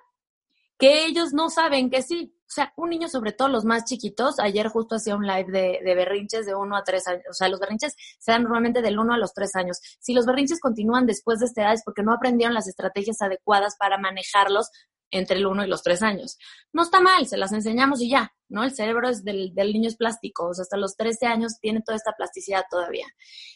[0.77, 2.35] que ellos no saben que sí.
[2.39, 5.79] O sea, un niño, sobre todo los más chiquitos, ayer justo hacía un live de,
[5.85, 7.23] de, berrinches de uno a tres años.
[7.29, 9.79] O sea, los berrinches se dan normalmente del uno a los tres años.
[9.99, 13.77] Si los berrinches continúan después de esta edad es porque no aprendieron las estrategias adecuadas
[13.77, 14.69] para manejarlos
[15.11, 16.37] entre el uno y los tres años.
[16.73, 18.63] No está mal, se las enseñamos y ya, ¿no?
[18.63, 21.81] El cerebro es del, del niño es plástico, o sea, hasta los 13 años tiene
[21.85, 23.05] toda esta plasticidad todavía.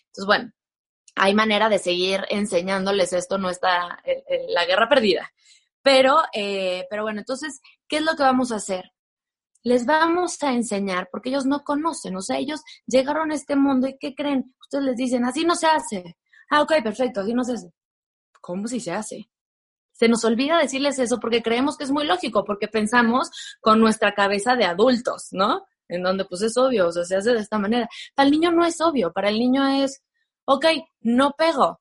[0.08, 0.52] Entonces, bueno,
[1.16, 4.02] hay manera de seguir enseñándoles esto, no está
[4.50, 5.32] la guerra perdida.
[5.86, 8.92] Pero, eh, pero bueno, entonces, ¿qué es lo que vamos a hacer?
[9.62, 13.88] Les vamos a enseñar, porque ellos no conocen, o sea, ellos llegaron a este mundo
[13.88, 14.56] y ¿qué creen?
[14.60, 16.18] Ustedes les dicen, así no se hace.
[16.50, 17.72] Ah, ok, perfecto, así no se hace.
[18.42, 19.30] ¿Cómo si se hace?
[19.92, 23.30] Se nos olvida decirles eso porque creemos que es muy lógico, porque pensamos
[23.62, 25.68] con nuestra cabeza de adultos, ¿no?
[25.88, 27.88] En donde pues es obvio, o sea, se hace de esta manera.
[28.16, 30.02] Para el niño no es obvio, para el niño es,
[30.46, 30.66] ok,
[31.02, 31.80] no pego,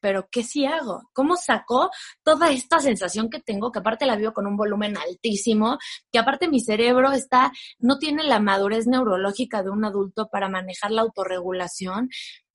[0.00, 1.02] pero ¿qué si hago?
[1.12, 1.90] ¿Cómo saco
[2.22, 5.78] toda esta sensación que tengo, que aparte la vivo con un volumen altísimo,
[6.12, 10.90] que aparte mi cerebro está, no tiene la madurez neurológica de un adulto para manejar
[10.90, 12.08] la autorregulación?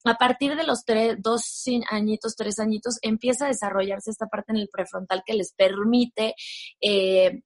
[0.03, 4.57] A partir de los tres, dos añitos, tres añitos, empieza a desarrollarse esta parte en
[4.57, 6.35] el prefrontal que les permite
[6.79, 7.43] eh,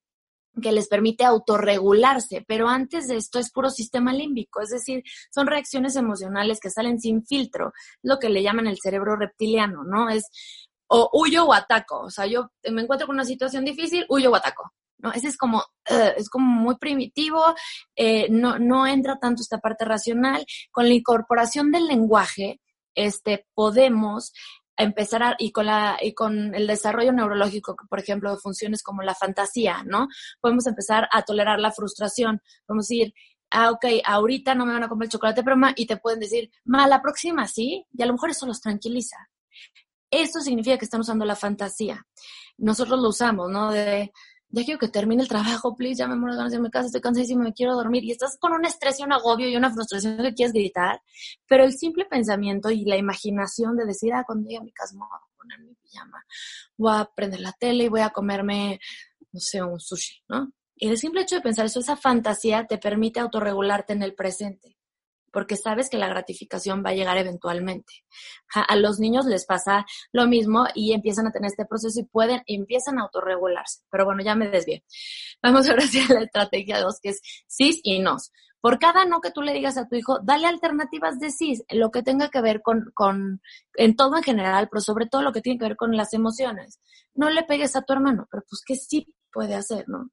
[0.62, 5.48] que les permite autorregularse, pero antes de esto es puro sistema límbico, es decir, son
[5.48, 10.10] reacciones emocionales que salen sin filtro, lo que le llaman el cerebro reptiliano, ¿no?
[10.10, 10.26] Es
[10.88, 14.36] o huyo o ataco, o sea, yo me encuentro con una situación difícil, huyo o
[14.36, 15.12] ataco, ¿no?
[15.12, 17.44] Ese es como, es como muy primitivo,
[17.96, 22.62] eh, no, no entra tanto esta parte racional, con la incorporación del lenguaje,
[22.94, 24.32] este, podemos
[24.78, 29.02] empezar a, y con la y con el desarrollo neurológico, por ejemplo, de funciones como
[29.02, 30.08] la fantasía, ¿no?
[30.42, 32.42] Podemos empezar a tolerar la frustración.
[32.66, 33.14] Podemos decir,
[33.52, 36.20] ah, ok, ahorita no me van a comer el chocolate, pero ma, y te pueden
[36.20, 39.18] decir, ma, la próxima sí, y a lo mejor eso los tranquiliza.
[40.12, 42.06] Eso significa que están usando la fantasía.
[42.58, 43.72] Nosotros lo usamos, ¿no?
[43.72, 44.12] De,
[44.56, 46.86] ya quiero que termine el trabajo, please, ya me muero de ganas de mi casa,
[46.86, 48.06] estoy cansadísima, me quiero dormir.
[48.06, 51.02] Y estás con un estrés y un agobio y una frustración que quieres gritar,
[51.46, 54.94] pero el simple pensamiento y la imaginación de decir, ah, cuando llegue a mi casa
[54.94, 56.24] me voy a poner mi pijama,
[56.78, 58.80] voy a prender la tele y voy a comerme,
[59.34, 60.54] no sé, un sushi, ¿no?
[60.78, 64.78] Y el simple hecho de pensar eso, esa fantasía te permite autorregularte en el presente
[65.36, 68.06] porque sabes que la gratificación va a llegar eventualmente.
[68.54, 72.42] A los niños les pasa lo mismo y empiezan a tener este proceso y pueden,
[72.48, 73.82] empiezan a autorregularse.
[73.92, 74.86] Pero bueno, ya me desvié.
[75.44, 78.16] Vamos ahora hacia la estrategia 2, que es sí y no.
[78.62, 81.92] Por cada no que tú le digas a tu hijo, dale alternativas de sí, lo
[81.92, 83.42] que tenga que ver con, con,
[83.74, 86.80] en todo en general, pero sobre todo lo que tiene que ver con las emociones.
[87.14, 90.12] No le pegues a tu hermano, pero pues que sí puede hacer, ¿no?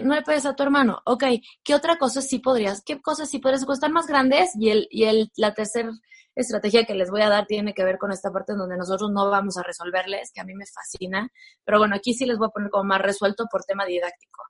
[0.00, 1.00] No le pegues a tu hermano.
[1.04, 1.24] Ok,
[1.62, 2.82] ¿qué otra cosa sí podrías?
[2.84, 4.50] ¿Qué cosas sí podrías costar más grandes?
[4.56, 5.90] Y, el, y el, la tercera
[6.34, 9.10] estrategia que les voy a dar tiene que ver con esta parte en donde nosotros
[9.10, 11.28] no vamos a resolverles, que a mí me fascina.
[11.64, 14.42] Pero bueno, aquí sí les voy a poner como más resuelto por tema didáctico.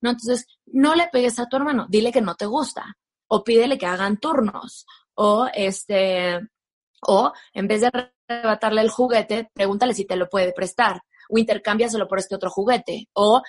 [0.00, 2.96] Entonces, no le pegues a tu hermano, dile que no te gusta.
[3.28, 4.86] O pídele que hagan turnos.
[5.14, 6.40] O este,
[7.06, 7.90] o en vez de
[8.28, 13.08] arrebatarle el juguete, pregúntale si te lo puede prestar o intercámbiaselo por este otro juguete,
[13.14, 13.42] o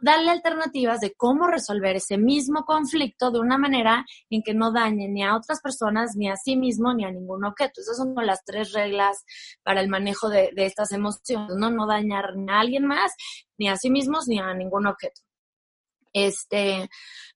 [0.00, 5.08] darle alternativas de cómo resolver ese mismo conflicto de una manera en que no dañe
[5.08, 7.80] ni a otras personas, ni a sí mismo, ni a ningún objeto.
[7.80, 9.24] Esas son las tres reglas
[9.62, 11.70] para el manejo de, estas emociones, ¿no?
[11.70, 13.12] No dañar ni a alguien más,
[13.58, 15.20] ni a sí mismos, ni a ningún objeto.
[16.12, 16.88] Este,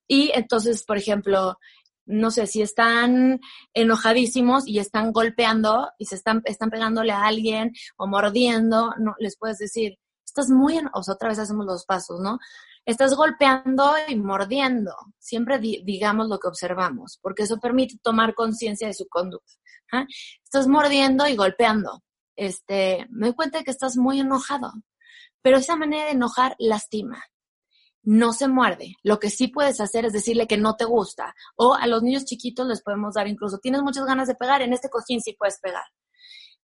[0.06, 1.58] y entonces, por ejemplo,
[2.06, 3.40] no sé, si están
[3.74, 9.36] enojadísimos y están golpeando y se están, están pegándole a alguien o mordiendo, no, les
[9.36, 9.98] puedes decir,
[10.36, 12.38] estás muy, en, otra vez hacemos los pasos, ¿no?
[12.84, 14.92] Estás golpeando y mordiendo.
[15.18, 19.54] Siempre digamos lo que observamos, porque eso permite tomar conciencia de su conducta.
[19.92, 20.04] ¿ah?
[20.44, 22.02] Estás mordiendo y golpeando.
[22.36, 24.72] Este, me doy cuenta de que estás muy enojado,
[25.40, 27.24] pero esa manera de enojar lastima.
[28.02, 28.94] No se muerde.
[29.02, 31.34] Lo que sí puedes hacer es decirle que no te gusta.
[31.56, 34.74] O a los niños chiquitos les podemos dar incluso, tienes muchas ganas de pegar, en
[34.74, 35.84] este cojín sí puedes pegar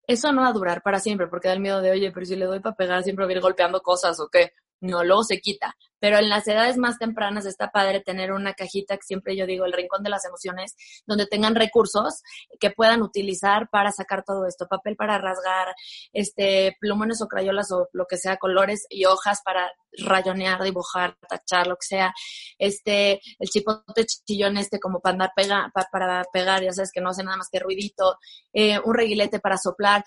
[0.08, 2.36] eso no va a durar para siempre porque da el miedo de, oye, pero si
[2.36, 4.54] le doy para pegar siempre voy a ir golpeando cosas o qué.
[4.84, 5.78] No, luego se quita.
[5.98, 9.64] Pero en las edades más tempranas está padre tener una cajita que siempre yo digo,
[9.64, 10.76] el rincón de las emociones,
[11.08, 12.22] donde tengan recursos
[12.60, 14.68] que puedan utilizar para sacar todo esto.
[14.68, 15.74] Papel para rasgar,
[16.12, 21.68] este, plumones o crayolas o lo que sea, colores y hojas para rayonear, dibujar, tachar,
[21.68, 22.14] lo que sea.
[22.58, 27.12] Este, el chipote chillón este como para andar pega, para, pegar, ya sabes que no
[27.12, 28.18] hace nada más que ruidito.
[28.52, 30.04] Eh, un reguilete para soplar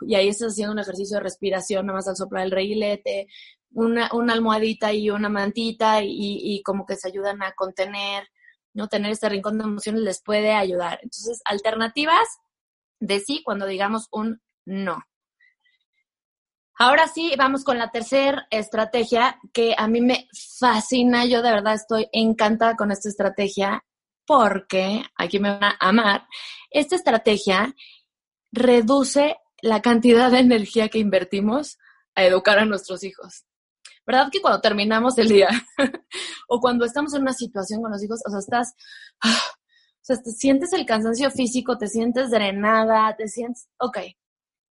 [0.00, 3.28] y ahí estás haciendo un ejercicio de respiración, nada más al soplar el reguilete,
[3.70, 8.28] una, una almohadita y una mantita y, y, como que se ayudan a contener,
[8.74, 8.88] ¿no?
[8.88, 10.98] Tener este rincón de emociones les puede ayudar.
[11.02, 12.26] Entonces, alternativas
[13.00, 15.02] de sí cuando digamos un no.
[16.78, 20.28] Ahora sí, vamos con la tercera estrategia que a mí me
[20.58, 21.24] fascina.
[21.24, 23.82] Yo de verdad estoy encantada con esta estrategia
[24.26, 26.26] porque, aquí me van a amar,
[26.70, 27.74] esta estrategia
[28.52, 31.78] reduce la cantidad de energía que invertimos
[32.14, 33.44] a educar a nuestros hijos.
[34.06, 35.48] ¿Verdad que cuando terminamos el día
[36.48, 38.74] o cuando estamos en una situación con los hijos, o sea, estás,
[39.22, 43.98] ah, o sea, te sientes el cansancio físico, te sientes drenada, te sientes, ok,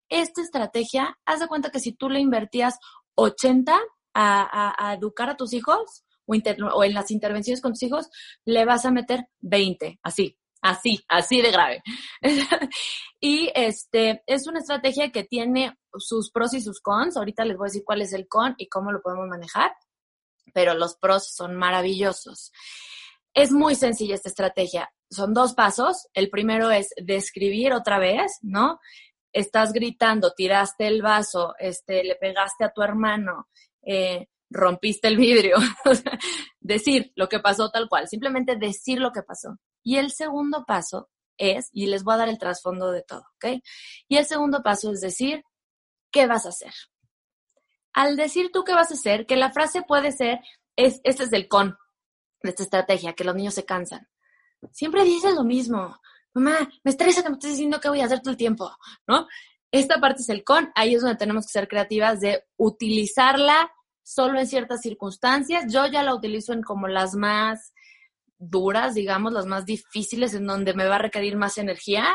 [0.09, 2.79] esta estrategia, haz de cuenta que si tú le invertías
[3.15, 3.77] 80
[4.13, 8.09] a, educar a tus hijos o, o en las intervenciones con tus hijos,
[8.45, 11.83] le vas a meter 20, así, así, así de grave.
[13.19, 17.15] y este es una estrategia que tiene sus pros y sus cons.
[17.15, 19.71] Ahorita les voy a decir cuál es el con y cómo lo podemos manejar,
[20.53, 22.51] pero los pros son maravillosos.
[23.33, 24.91] Es muy sencilla esta estrategia.
[25.09, 26.07] Son dos pasos.
[26.13, 28.79] El primero es describir otra vez, ¿no?
[29.31, 33.49] Estás gritando, tiraste el vaso, este, le pegaste a tu hermano,
[33.83, 35.57] eh, rompiste el vidrio.
[36.59, 39.59] decir lo que pasó tal cual, simplemente decir lo que pasó.
[39.85, 43.61] Y el segundo paso es, y les voy a dar el trasfondo de todo, ¿ok?
[44.07, 45.43] Y el segundo paso es decir,
[46.11, 46.73] ¿qué vas a hacer?
[47.93, 50.39] Al decir tú qué vas a hacer, que la frase puede ser,
[50.75, 51.77] es, este es el con
[52.41, 54.07] de esta estrategia, que los niños se cansan.
[54.71, 55.99] Siempre dices lo mismo.
[56.33, 58.75] Mamá, me estresa que me estés diciendo qué voy a hacer todo el tiempo,
[59.07, 59.27] ¿no?
[59.71, 63.71] Esta parte es el con, ahí es donde tenemos que ser creativas de utilizarla
[64.01, 65.71] solo en ciertas circunstancias.
[65.71, 67.71] Yo ya la utilizo en como las más
[68.37, 72.05] duras, digamos, las más difíciles, en donde me va a requerir más energía,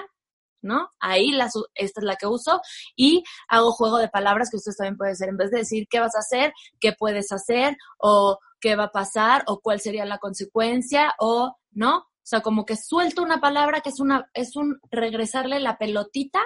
[0.63, 0.91] ¿no?
[1.01, 2.61] Ahí la, esta es la que uso
[2.97, 5.29] y hago juego de palabras que ustedes también pueden hacer.
[5.29, 8.93] En vez de decir qué vas a hacer, qué puedes hacer o qué va a
[8.93, 11.99] pasar o cuál sería la consecuencia o, ¿no?
[11.99, 16.41] O sea, como que suelto una palabra que es una, es un regresarle la pelotita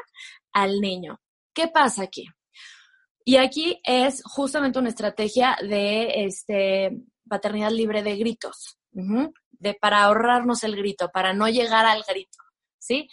[0.52, 1.20] al niño.
[1.52, 2.26] ¿Qué pasa aquí?
[3.24, 6.90] Y aquí es justamente una estrategia de este,
[7.28, 8.78] paternidad libre de gritos,
[9.64, 12.38] de, para ahorrarnos el grito, para no llegar al grito,
[12.78, 13.08] ¿sí?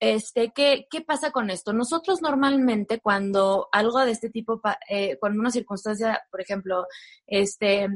[0.00, 1.72] Este, ¿qué, ¿Qué pasa con esto?
[1.72, 6.86] Nosotros normalmente cuando algo de este tipo, eh, cuando una circunstancia, por ejemplo,
[7.26, 7.88] este,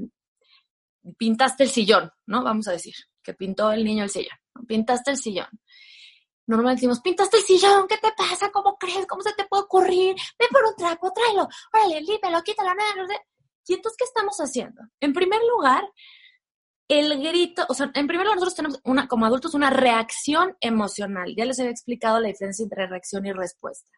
[1.18, 2.44] pintaste el sillón, ¿no?
[2.44, 5.48] Vamos a decir, que pintó el niño el sillón, pintaste el sillón.
[6.46, 8.50] Normalmente decimos, pintaste el sillón, ¿qué te pasa?
[8.52, 9.06] ¿Cómo crees?
[9.06, 10.14] ¿Cómo se te puede ocurrir?
[10.38, 12.82] Ven por un trapo, tráelo, órale, límelo, quítalo, no
[13.66, 14.82] Y entonces, ¿qué estamos haciendo?
[15.00, 15.84] En primer lugar,
[16.88, 21.34] el grito, o sea, en primer lugar nosotros tenemos una, como adultos una reacción emocional.
[21.36, 23.90] Ya les había explicado la diferencia entre reacción y respuesta.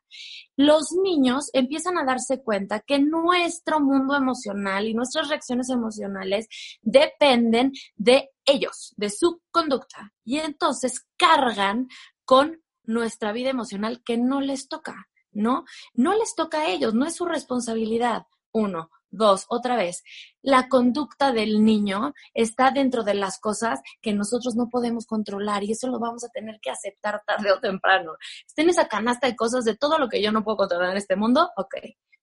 [0.56, 6.46] Los niños empiezan a darse cuenta que nuestro mundo emocional y nuestras reacciones emocionales
[6.82, 10.12] dependen de ellos, de su conducta.
[10.24, 11.88] Y entonces cargan
[12.24, 15.64] con nuestra vida emocional que no les toca, ¿no?
[15.94, 18.26] No les toca a ellos, no es su responsabilidad.
[18.52, 18.90] Uno.
[19.10, 20.02] Dos, otra vez,
[20.42, 25.72] la conducta del niño está dentro de las cosas que nosotros no podemos controlar y
[25.72, 28.12] eso lo vamos a tener que aceptar tarde o temprano.
[28.46, 30.96] Está en esa canasta de cosas de todo lo que yo no puedo controlar en
[30.96, 31.76] este mundo, ok.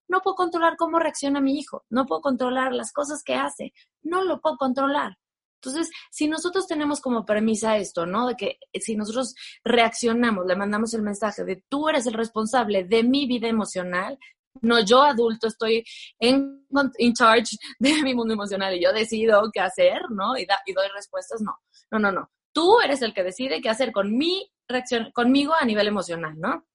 [0.08, 4.24] No puedo controlar cómo reacciona mi hijo, no puedo controlar las cosas que hace, no
[4.24, 5.18] lo puedo controlar.
[5.64, 8.28] Entonces, si nosotros tenemos como premisa esto, ¿no?
[8.28, 13.04] De que si nosotros reaccionamos, le mandamos el mensaje de tú eres el responsable de
[13.04, 14.20] mi vida emocional,
[14.62, 15.84] no yo adulto estoy
[16.20, 16.66] en,
[16.98, 20.38] in charge de mi mundo emocional y yo decido qué hacer, ¿no?
[20.38, 21.58] Y, doy respuestas, no,
[21.92, 22.32] no, no, no.
[22.52, 26.66] Tú eres el que decide qué hacer con mi reacción, conmigo a nivel emocional, ¿no?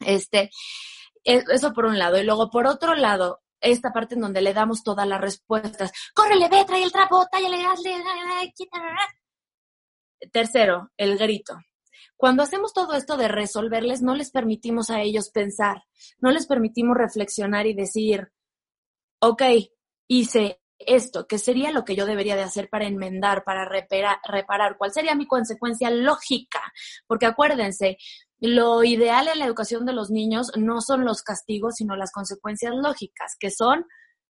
[0.00, 0.50] Este,
[1.24, 2.18] e, eso por un lado.
[2.18, 5.92] Y luego por otro lado, esta parte en donde le damos todas las respuestas.
[6.14, 7.96] Córrele, ve, trae el trapo, tállale, hazle,
[10.32, 11.58] Tercero, el grito.
[12.16, 15.84] Cuando hacemos todo esto de resolverles, no les permitimos a ellos pensar,
[16.18, 18.32] no les permitimos reflexionar y decir,
[19.20, 19.42] ok,
[20.08, 24.76] hice esto, ¿qué sería lo que yo debería de hacer para enmendar, para reparar, reparar?
[24.76, 26.60] ¿Cuál sería mi consecuencia lógica?
[27.06, 27.98] Porque acuérdense,
[28.38, 32.74] lo ideal en la educación de los niños no son los castigos, sino las consecuencias
[32.74, 33.86] lógicas, que son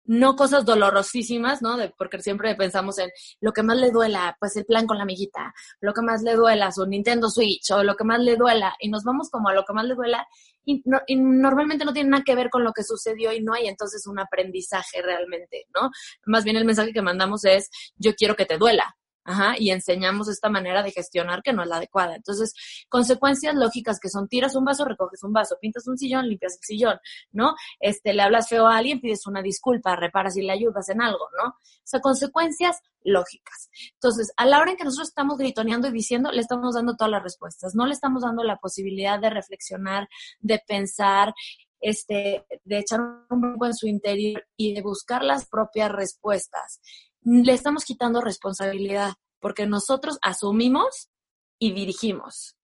[0.06, 1.78] no cosas dolorosísimas, ¿no?
[1.78, 5.04] De, porque siempre pensamos en lo que más le duela, pues el plan con la
[5.04, 8.76] amiguita, lo que más le duela, su Nintendo Switch, o lo que más le duela,
[8.80, 10.28] y nos vamos como a lo que más le duela,
[10.66, 13.68] y, y normalmente no tiene nada que ver con lo que sucedió y no hay
[13.68, 15.90] entonces un aprendizaje realmente, ¿no?
[16.26, 20.28] Más bien el mensaje que mandamos es, yo quiero que te duela, Ajá, y enseñamos
[20.30, 22.16] esta manera de gestionar que no es la adecuada.
[22.16, 22.54] Entonces,
[22.90, 26.64] consecuencias lógicas que son tiras un vaso, recoges un vaso, pintas un sillón, limpias el
[26.64, 27.00] sillón,
[27.32, 27.54] ¿no?
[27.80, 31.28] Este, le hablas feo a alguien, pides una disculpa, reparas y le ayudas en algo,
[31.38, 31.50] ¿no?
[31.50, 33.70] O sea, consecuencias lógicas.
[33.94, 37.12] Entonces, a la hora en que nosotros estamos gritoneando y diciendo, le estamos dando todas
[37.12, 40.10] las respuestas, no le estamos dando la posibilidad de reflexionar,
[40.40, 41.34] de pensar,
[41.80, 46.80] este, de echar un poco en su interior y de buscar las propias respuestas
[47.22, 51.10] le estamos quitando responsabilidad, porque nosotros asumimos
[51.60, 52.58] y dirigimos.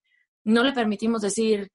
[0.44, 1.72] No le permitimos decir,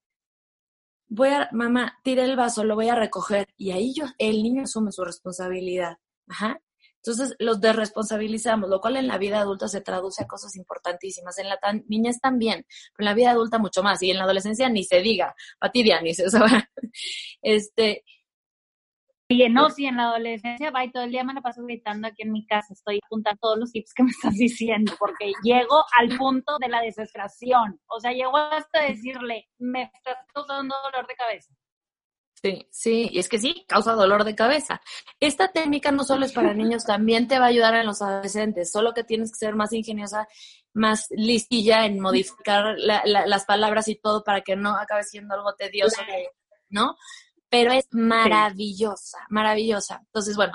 [1.09, 3.49] voy a, mamá, tire el vaso, lo voy a recoger.
[3.57, 5.97] Y ahí yo, el niño asume su responsabilidad.
[6.29, 6.61] Ajá.
[7.05, 11.37] Entonces los desresponsabilizamos, lo cual en la vida adulta se traduce a cosas importantísimas.
[11.39, 11.59] En la
[11.89, 12.65] niñez también,
[12.97, 14.03] pero en la vida adulta mucho más.
[14.03, 16.69] Y en la adolescencia ni se diga, patidia, ni se sabe.
[17.43, 18.05] Este,
[19.33, 22.09] y no, si en la adolescencia va y todo el día me la paso gritando
[22.09, 25.85] aquí en mi casa, estoy apuntando todos los tips que me estás diciendo, porque llego
[25.99, 27.81] al punto de la desesperación.
[27.87, 31.55] O sea, llego hasta decirle, me estás causando dolor de cabeza.
[32.43, 34.81] Sí, sí, y es que sí, causa dolor de cabeza.
[35.21, 38.73] Esta técnica no solo es para niños, también te va a ayudar en los adolescentes,
[38.73, 40.27] solo que tienes que ser más ingeniosa,
[40.75, 46.03] más listilla en modificar las palabras y todo para que no acabe siendo algo tedioso,
[46.69, 46.97] ¿no?
[47.53, 50.01] Pero es maravillosa, maravillosa.
[50.07, 50.55] Entonces, bueno,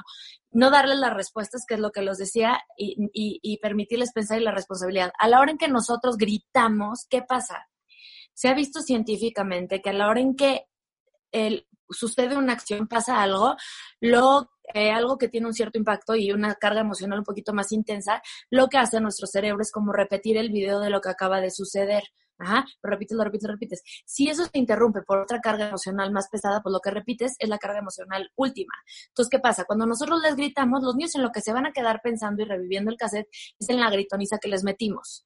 [0.49, 4.51] no darles las respuestas, que es lo que los decía, y, permitirles pensar en la
[4.51, 5.11] responsabilidad.
[5.19, 7.67] A la hora en que nosotros gritamos, ¿qué pasa?
[8.33, 10.65] Se ha visto científicamente que a la hora en que
[11.31, 13.55] el, sucede una acción, pasa algo,
[14.01, 17.71] lo, eh, algo que tiene un cierto impacto y una carga emocional un poquito más
[17.71, 21.41] intensa, lo que hace nuestro cerebro es como repetir el video de lo que acaba
[21.41, 22.05] de suceder.
[22.39, 23.83] Ajá, lo repites, lo repites, lo repites.
[24.05, 27.49] Si eso se interrumpe por otra carga emocional más pesada, pues lo que repites es
[27.49, 28.73] la carga emocional última.
[29.07, 29.65] Entonces, ¿qué pasa?
[29.65, 32.45] Cuando nosotros les gritamos, los niños en lo que se van a quedar pensando y
[32.45, 33.27] reviviendo el cassette
[33.59, 35.25] es en la gritoniza que les metimos.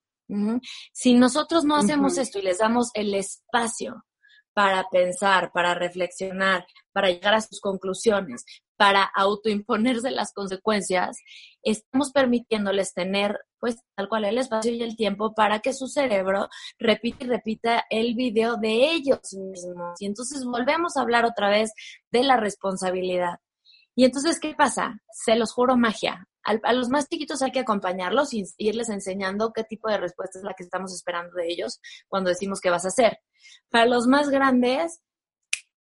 [0.93, 4.05] Si nosotros no hacemos esto y les damos el espacio
[4.53, 8.45] para pensar, para reflexionar, para llegar a sus conclusiones,
[8.77, 11.17] para autoimponerse las consecuencias,
[11.63, 16.49] estamos permitiéndoles tener, pues, tal cual el espacio y el tiempo para que su cerebro
[16.79, 20.01] repita y repita el video de ellos mismos.
[20.01, 21.71] Y entonces volvemos a hablar otra vez
[22.11, 23.39] de la responsabilidad.
[23.95, 24.99] Y entonces, ¿qué pasa?
[25.11, 26.27] Se los juro magia.
[26.43, 30.43] a los más chiquitos hay que acompañarlos y irles enseñando qué tipo de respuesta es
[30.43, 33.19] la que estamos esperando de ellos cuando decimos qué vas a hacer.
[33.69, 35.01] Para los más grandes,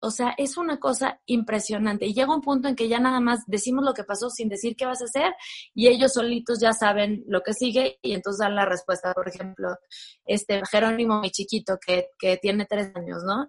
[0.00, 2.06] o sea, es una cosa impresionante.
[2.06, 4.74] Y llega un punto en que ya nada más decimos lo que pasó sin decir
[4.76, 5.34] qué vas a hacer
[5.74, 9.12] y ellos solitos ya saben lo que sigue y entonces dan la respuesta.
[9.12, 9.76] Por ejemplo,
[10.24, 13.48] este Jerónimo, mi chiquito, que, que tiene tres años, ¿no?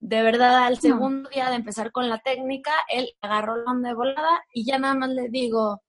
[0.00, 3.94] De verdad, al segundo día de empezar con la técnica, él agarró la onda de
[3.94, 5.82] volada y ya nada más le digo,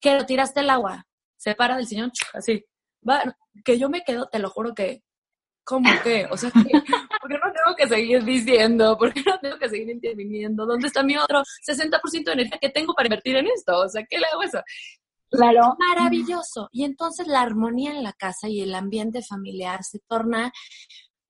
[0.00, 1.06] que lo tiraste el agua.
[1.36, 2.64] Se para del señor, así.
[3.08, 5.02] Va, que yo me quedo, te lo juro que
[5.64, 6.26] ¿Cómo que?
[6.30, 6.50] O sea,
[7.22, 8.98] ¿por qué no tengo que seguir diciendo?
[8.98, 10.66] ¿Por qué no tengo que seguir interviniendo?
[10.66, 13.78] ¿Dónde está mi otro 60% de energía que tengo para invertir en esto?
[13.78, 14.60] O sea, ¿qué le hago eso?
[15.30, 15.76] Claro.
[15.78, 16.68] Maravilloso.
[16.72, 20.52] Y entonces la armonía en la casa y el ambiente familiar se torna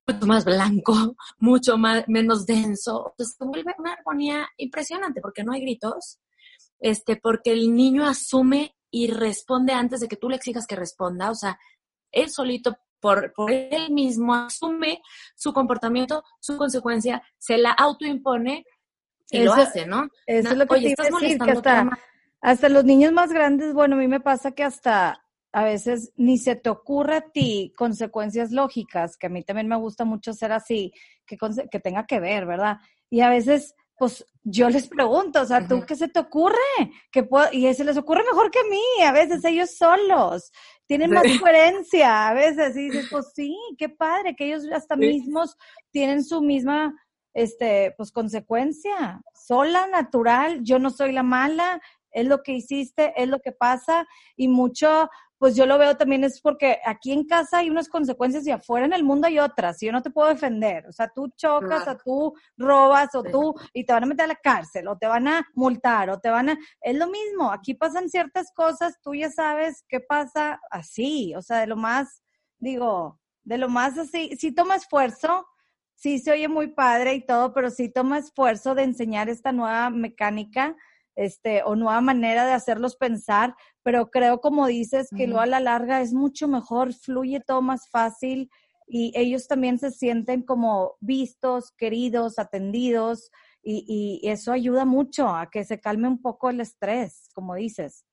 [0.06, 3.10] mucho más blanco, mucho más, menos denso.
[3.10, 6.18] Entonces se vuelve una armonía impresionante porque no hay gritos,
[6.80, 11.30] este, porque el niño asume y responde antes de que tú le exijas que responda.
[11.30, 11.58] O sea,
[12.10, 15.02] él solito por, él mismo asume
[15.34, 18.64] su comportamiento, su consecuencia, se la autoimpone
[19.28, 20.08] y lo hace, ¿no?
[20.24, 21.90] Eso es lo que Oye, decir, que hasta,
[22.40, 26.38] hasta los niños más grandes, bueno, a mí me pasa que hasta a veces ni
[26.38, 30.52] se te ocurre a ti consecuencias lógicas, que a mí también me gusta mucho ser
[30.52, 30.92] así,
[31.26, 31.36] que,
[31.70, 32.78] que tenga que ver, ¿verdad?
[33.10, 36.56] Y a veces pues yo les pregunto, o sea, ¿tú qué se te ocurre?
[37.12, 40.50] que Y se les ocurre mejor que a mí, a veces ellos solos,
[40.86, 45.56] tienen más coherencia, a veces, y dices, pues sí, qué padre, que ellos hasta mismos
[45.92, 47.00] tienen su misma,
[47.32, 51.80] este, pues consecuencia, sola, natural, yo no soy la mala,
[52.10, 55.08] es lo que hiciste, es lo que pasa, y mucho
[55.42, 58.86] pues yo lo veo también es porque aquí en casa hay unas consecuencias y afuera
[58.86, 60.86] en el mundo hay otras, y yo no te puedo defender.
[60.86, 64.28] O sea, tú chocas, o tú robas, o tú, y te van a meter a
[64.28, 66.58] la cárcel, o te van a multar, o te van a...
[66.80, 71.58] Es lo mismo, aquí pasan ciertas cosas, tú ya sabes qué pasa así, o sea,
[71.58, 72.22] de lo más,
[72.60, 75.44] digo, de lo más así, sí toma esfuerzo,
[75.96, 79.90] sí se oye muy padre y todo, pero sí toma esfuerzo de enseñar esta nueva
[79.90, 80.76] mecánica
[81.14, 85.60] este, o nueva manera de hacerlos pensar, pero creo, como dices, que lo a la
[85.60, 88.50] larga es mucho mejor, fluye todo más fácil
[88.86, 93.30] y ellos también se sienten como vistos, queridos, atendidos
[93.62, 98.04] y, y eso ayuda mucho a que se calme un poco el estrés, como dices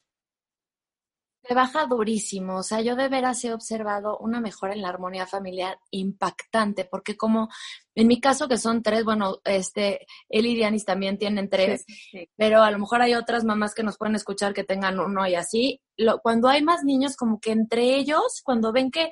[1.49, 2.57] se baja durísimo.
[2.57, 7.17] O sea, yo de veras he observado una mejora en la armonía familiar impactante, porque
[7.17, 7.49] como
[7.95, 11.87] en mi caso que son tres, bueno, este, él y Dianis también tienen tres,
[12.37, 15.33] pero a lo mejor hay otras mamás que nos pueden escuchar que tengan uno y
[15.33, 15.81] así.
[15.97, 19.09] Lo, cuando hay más niños, como que entre ellos, cuando ven que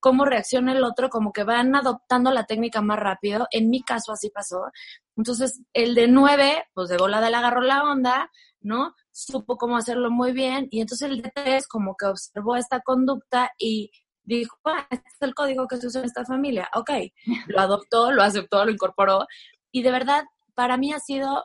[0.00, 3.46] cómo reacciona el otro, como que van adoptando la técnica más rápido.
[3.50, 4.70] En mi caso así pasó.
[5.18, 8.30] Entonces, el de nueve, pues de volada le agarró la onda,
[8.62, 8.94] ¿no?
[9.16, 13.52] Supo cómo hacerlo muy bien y entonces el de tres como que observó esta conducta
[13.58, 13.92] y
[14.24, 16.68] dijo, ah, este es el código que se usa en esta familia.
[16.74, 16.90] Ok,
[17.46, 19.26] lo adoptó, lo aceptó, lo incorporó
[19.70, 21.44] y de verdad para mí ha sido,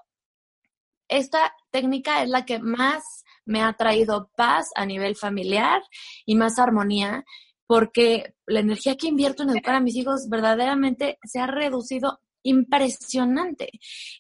[1.08, 5.84] esta técnica es la que más me ha traído paz a nivel familiar
[6.26, 7.24] y más armonía
[7.68, 13.70] porque la energía que invierto en educar a mis hijos verdaderamente se ha reducido impresionante.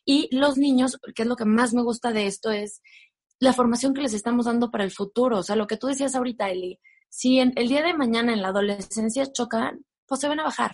[0.05, 2.81] Y los niños, que es lo que más me gusta de esto, es
[3.39, 5.39] la formación que les estamos dando para el futuro.
[5.39, 6.79] O sea, lo que tú decías ahorita, Eli,
[7.09, 10.71] si en, el día de mañana en la adolescencia chocan, pues se van a bajar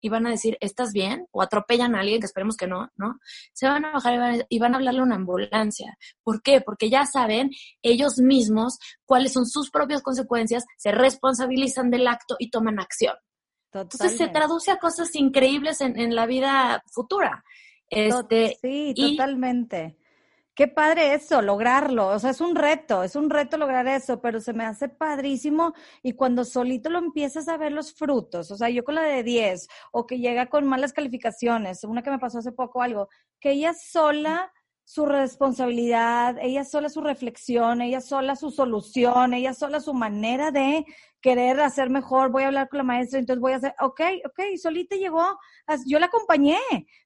[0.00, 1.26] y van a decir, ¿estás bien?
[1.30, 3.18] O atropellan a alguien, que esperemos que no, ¿no?
[3.52, 5.96] Se van a bajar y van a, y van a hablarle a una ambulancia.
[6.22, 6.60] ¿Por qué?
[6.60, 7.50] Porque ya saben
[7.82, 13.14] ellos mismos cuáles son sus propias consecuencias, se responsabilizan del acto y toman acción.
[13.72, 17.44] Entonces se traduce a cosas increíbles en, la vida futura.
[17.90, 19.98] Este, sí, totalmente.
[20.56, 22.08] Qué padre eso, lograrlo.
[22.08, 25.74] O sea, es un reto, es un reto lograr eso, pero se me hace padrísimo
[26.02, 29.22] y cuando solito lo empiezas a ver los frutos, o sea, yo con la de
[29.22, 33.50] 10 o que llega con malas calificaciones, una que me pasó hace poco algo, que
[33.50, 34.50] ella sola
[34.82, 40.86] su responsabilidad, ella sola su reflexión, ella sola su solución, ella sola su manera de
[41.26, 44.40] querer hacer mejor, voy a hablar con la maestra, entonces voy a hacer, ok, ok,
[44.62, 45.36] solita llegó,
[45.84, 46.60] yo la acompañé,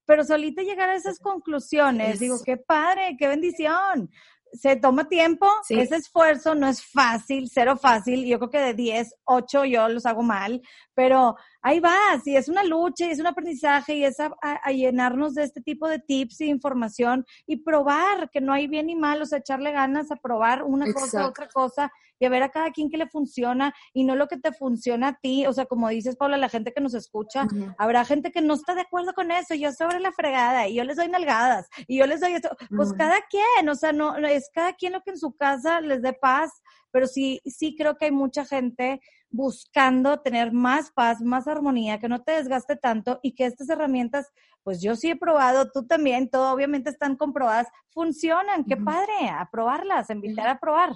[0.04, 4.10] pero solita llegar a esas conclusiones, digo, qué padre, qué bendición,
[4.52, 9.14] se toma tiempo, ese esfuerzo no es fácil, cero fácil, yo creo que de 10,
[9.24, 10.60] 8 yo los hago mal,
[10.92, 15.32] pero ahí vas, y es una lucha, y es un aprendizaje, y es a, llenarnos
[15.32, 19.22] de este tipo de tips e información, y probar que no hay bien ni mal,
[19.22, 21.90] o sea, echarle ganas a probar una cosa, otra cosa,
[22.20, 25.08] y a ver a cada quien que le funciona, y no lo que te funciona
[25.08, 27.48] a ti, o sea, como dices, Paula, la gente que nos escucha,
[27.78, 30.84] habrá gente que no está de acuerdo con eso, yo sobre la fregada, y yo
[30.84, 34.50] les doy nalgadas, y yo les doy esto, pues cada quien, o sea, no, es
[34.52, 36.50] cada quien lo que en su casa les dé paz,
[36.90, 39.00] pero sí, sí creo que hay mucha gente
[39.30, 44.30] buscando tener más paz, más armonía, que no te desgaste tanto y que estas herramientas,
[44.62, 49.48] pues yo sí he probado, tú también, todo obviamente están comprobadas, funcionan, qué padre, a
[49.50, 50.90] probarlas, invitar a probar.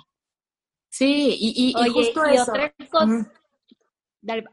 [0.97, 2.53] Sí, y, y, justo eso.
[2.53, 3.29] Otra cosa,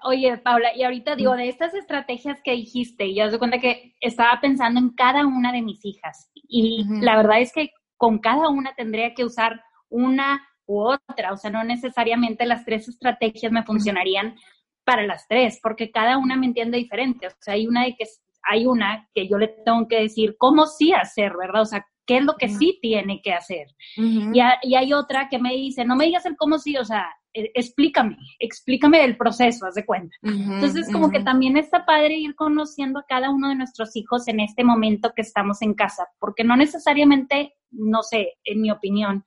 [0.03, 4.41] Oye, Paula, y ahorita digo, de estas estrategias que dijiste, yo doy cuenta que estaba
[4.41, 6.31] pensando en cada una de mis hijas.
[6.33, 11.51] Y la verdad es que con cada una tendría que usar una otra, o sea,
[11.51, 14.35] no necesariamente las tres estrategias me funcionarían
[14.83, 18.05] para las tres, porque cada una me entiende diferente, o sea, hay una de que
[18.43, 21.61] hay una que yo le tengo que decir cómo sí hacer, ¿verdad?
[21.61, 23.67] O sea, qué es lo que sí tiene que hacer.
[23.95, 27.51] y, hay otra que me dice, no me digas el cómo sí, o sea, e,
[27.53, 30.13] explícame, explícame el proceso, haz de cuenta.
[30.21, 34.41] Entonces, como que también está padre ir conociendo a cada uno de nuestros hijos en
[34.41, 39.23] este momento que estamos en casa, porque no necesariamente, no sé, en mi opinión,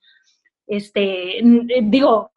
[0.66, 1.42] este, eh,
[1.84, 2.32] digo,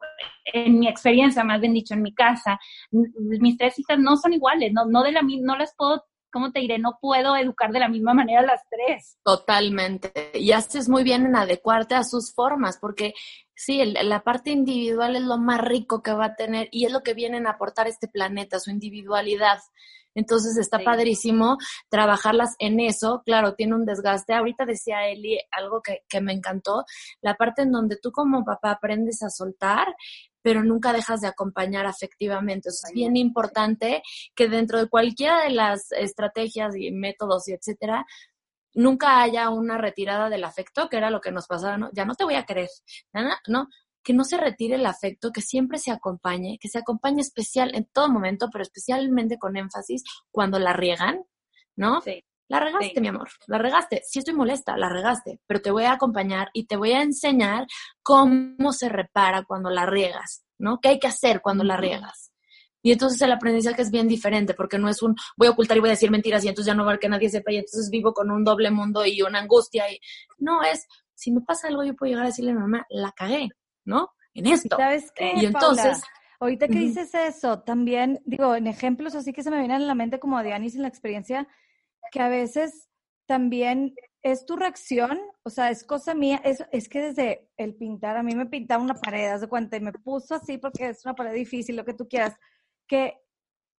[0.46, 2.58] en mi experiencia, más bien dicho, en mi casa,
[2.90, 6.60] mis tres hijas no son iguales, no, no de la no las puedo, ¿cómo te
[6.60, 6.78] diré?
[6.78, 9.18] No puedo educar de la misma manera las tres.
[9.24, 10.30] Totalmente.
[10.34, 13.14] Y haces muy bien en adecuarte a sus formas, porque
[13.54, 17.02] sí, la parte individual es lo más rico que va a tener y es lo
[17.02, 19.58] que vienen a aportar este planeta, su individualidad.
[20.14, 21.58] Entonces está padrísimo
[21.88, 23.22] trabajarlas en eso.
[23.24, 24.34] Claro, tiene un desgaste.
[24.34, 26.84] Ahorita decía Eli algo que, que me encantó,
[27.20, 29.94] la parte en donde tú como papá aprendes a soltar
[30.42, 32.68] pero nunca dejas de acompañar afectivamente.
[32.68, 34.02] es bien importante
[34.34, 38.06] que dentro de cualquiera de las estrategias y métodos y etcétera,
[38.74, 41.90] nunca haya una retirada del afecto, que era lo que nos pasaba, ¿no?
[41.92, 42.68] Ya no te voy a querer,
[43.46, 43.68] ¿no?
[44.04, 47.84] que no se retire el afecto, que siempre se acompañe, que se acompañe especial en
[47.92, 51.24] todo momento, pero especialmente con énfasis cuando la riegan,
[51.76, 52.00] ¿no?
[52.00, 52.24] Sí.
[52.48, 54.02] La regaste, mi amor, la regaste.
[54.04, 57.66] Si estoy molesta, la regaste, pero te voy a acompañar y te voy a enseñar
[58.02, 60.80] cómo se repara cuando la riegas, ¿no?
[60.80, 62.32] ¿Qué hay que hacer cuando la riegas?
[62.80, 65.80] Y entonces el aprendizaje es bien diferente, porque no es un voy a ocultar y
[65.80, 67.90] voy a decir mentiras y entonces ya no va a que nadie sepa y entonces
[67.90, 69.90] vivo con un doble mundo y una angustia.
[69.92, 70.00] Y
[70.38, 73.12] no, es, si me pasa algo yo puedo llegar a decirle a mi mamá, la
[73.12, 73.50] cagué,
[73.84, 74.10] ¿no?
[74.32, 74.76] En esto.
[74.76, 75.32] ¿Sabes qué?
[75.36, 76.00] Y entonces...
[76.40, 79.94] ahorita que dices eso, también, digo, en ejemplos así que se me vienen a la
[79.94, 81.48] mente como de Anis en la experiencia,
[82.10, 82.88] que a veces
[83.26, 88.16] también es tu reacción, o sea, es cosa mía, es, es que desde el pintar,
[88.16, 91.14] a mí me pintaba una pared, haz de cuenta, me puso así porque es una
[91.14, 92.34] pared difícil, lo que tú quieras,
[92.86, 93.18] que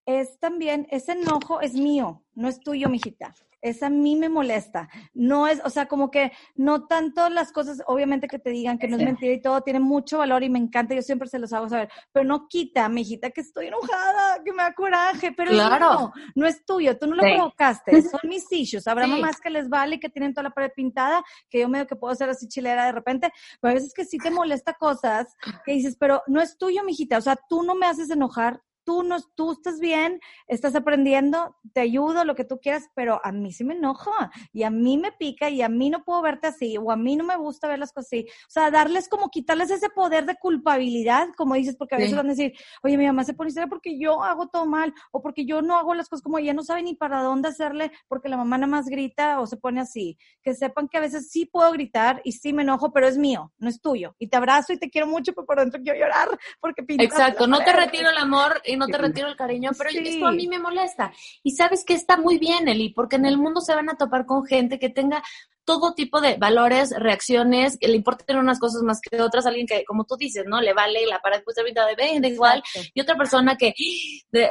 [0.10, 3.34] es también, ese enojo es mío, no es tuyo, mijita.
[3.62, 4.88] Esa a mí me molesta.
[5.14, 8.88] No es, o sea, como que no tanto las cosas, obviamente que te digan que
[8.88, 11.51] no es mentira y todo tiene mucho valor y me encanta, yo siempre se los
[11.51, 16.14] hago saber, pero no quita, mijita, que estoy enojada, que me da coraje, pero claro.
[16.36, 18.88] no, es tuyo, tú no lo provocaste, son mis issues.
[18.88, 21.86] Habrá mamás que les vale y que tienen toda la pared pintada, que yo medio
[21.86, 25.36] que puedo ser así chilera de repente, pero a veces que sí te molesta cosas
[25.66, 29.03] que dices, pero no es tuyo, mijita, o sea, tú no me haces enojar, tú,
[29.03, 33.53] no, tú estás bien, estás aprendiendo, te ayudo, lo que tú quieras, pero a mí
[33.53, 36.75] sí me enoja y a mí me pica y a mí no puedo verte así
[36.75, 38.25] o a mí no me gusta ver las cosas así.
[38.27, 42.25] O sea, darles como quitarles ese poder de culpabilidad, como dices, porque a veces van
[42.25, 45.45] a decir, oye, mi mamá se pone seria porque yo hago todo mal o porque
[45.45, 48.37] yo no hago las cosas como ella no sabe ni para dónde hacerle porque la
[48.37, 50.17] mamá nada más grita o se pone así.
[50.41, 53.53] Que sepan que a veces sí puedo gritar y sí me enojo, pero es mío,
[53.59, 54.15] no es tuyo.
[54.17, 56.27] Y te abrazo y te quiero mucho, pero por dentro quiero llorar
[56.59, 60.25] porque Exacto, no te retiro el amor y no te retiro el cariño, pero esto
[60.25, 61.13] a mí me molesta.
[61.43, 64.25] Y sabes que está muy bien, Eli, porque en el mundo se van a topar
[64.25, 65.23] con gente que tenga
[65.65, 69.84] todo tipo de valores, reacciones, que le importen unas cosas más que otras, alguien que,
[69.86, 70.61] como tú dices, ¿no?
[70.61, 72.63] Le vale la pared puede ser de 20, igual,
[72.93, 73.75] y otra persona que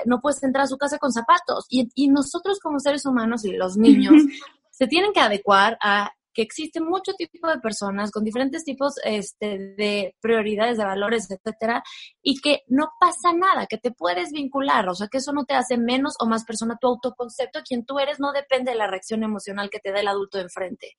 [0.05, 1.67] no puedes entrar a su casa con zapatos.
[1.71, 4.15] Y, y nosotros como seres humanos y los niños
[4.71, 9.75] se tienen que adecuar a que existe mucho tipo de personas con diferentes tipos este,
[9.77, 11.83] de prioridades, de valores, etcétera,
[12.23, 15.55] y que no pasa nada, que te puedes vincular, o sea, que eso no te
[15.55, 16.79] hace menos o más persona.
[16.81, 20.07] Tu autoconcepto, quien tú eres, no depende de la reacción emocional que te da el
[20.07, 20.93] adulto enfrente.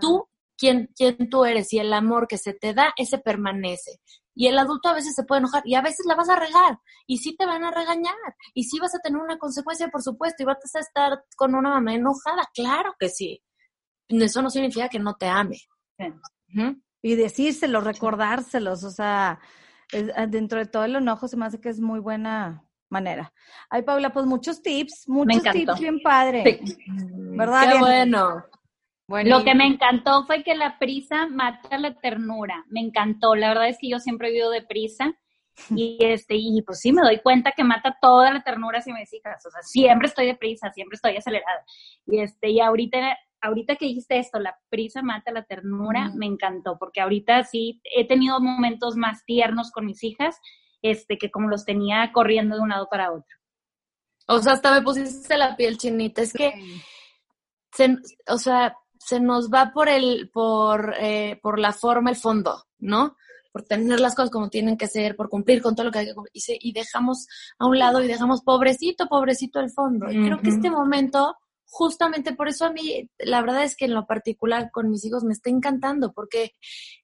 [0.00, 0.26] Tú
[0.56, 4.00] quién, quién tú eres y el amor que se te da, ese permanece.
[4.34, 6.78] Y el adulto a veces se puede enojar y a veces la vas a regar
[7.06, 8.14] y sí te van a regañar
[8.54, 11.68] y sí vas a tener una consecuencia, por supuesto, y vas a estar con una
[11.68, 13.42] mamá enojada, claro que sí.
[14.08, 15.58] Eso no significa que no te ame.
[17.02, 19.38] Y decírselos, recordárselos, o sea,
[20.16, 23.32] ah, dentro de todo el enojo se me hace que es muy buena manera.
[23.70, 26.60] Ay, Paula, pues muchos tips, muchos tips bien padre.
[27.36, 27.72] ¿Verdad?
[27.72, 28.44] Qué bueno.
[29.08, 32.64] Lo que me encantó fue que la prisa mata la ternura.
[32.68, 33.34] Me encantó.
[33.34, 35.14] La verdad es que yo siempre he vivido de prisa.
[35.70, 39.00] Y este, y pues sí me doy cuenta que mata toda la ternura si me
[39.00, 39.44] hijas.
[39.46, 41.64] O sea, siempre estoy de prisa, siempre estoy acelerada.
[42.06, 46.76] Y este, y ahorita, ahorita que dijiste esto, la prisa mata la ternura, me encantó,
[46.78, 50.36] porque ahorita sí he tenido momentos más tiernos con mis hijas,
[50.82, 53.36] este, que como los tenía corriendo de un lado para otro.
[54.26, 56.22] O sea, hasta me pusiste la piel chinita.
[56.22, 56.52] Es que,
[58.28, 63.16] o sea, se nos va por el, por, eh, por la forma, el fondo, ¿no?
[63.52, 66.06] Por tener las cosas como tienen que ser, por cumplir con todo lo que hay
[66.06, 67.26] que cumplir, y, dejamos
[67.58, 70.10] a un lado y dejamos pobrecito, pobrecito el fondo.
[70.10, 71.34] Y creo que este momento,
[71.70, 75.24] justamente por eso a mí, la verdad es que en lo particular con mis hijos
[75.24, 76.52] me está encantando, porque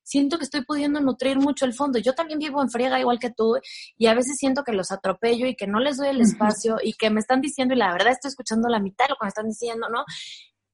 [0.03, 1.99] siento que estoy pudiendo nutrir mucho el fondo.
[1.99, 3.57] Yo también vivo en friega igual que tú,
[3.97, 6.95] y a veces siento que los atropello y que no les doy el espacio, y
[6.95, 9.29] que me están diciendo, y la verdad estoy escuchando la mitad de lo que me
[9.29, 10.05] están diciendo, ¿no?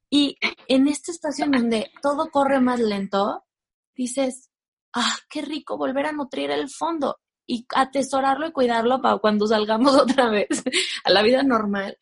[0.08, 0.36] Y
[0.68, 3.44] en esta estación donde todo corre más lento,
[3.94, 4.50] dices,
[4.92, 9.94] ah, qué rico volver a nutrir el fondo y atesorarlo y cuidarlo para cuando salgamos
[10.00, 10.62] otra vez
[11.04, 11.98] a la vida normal,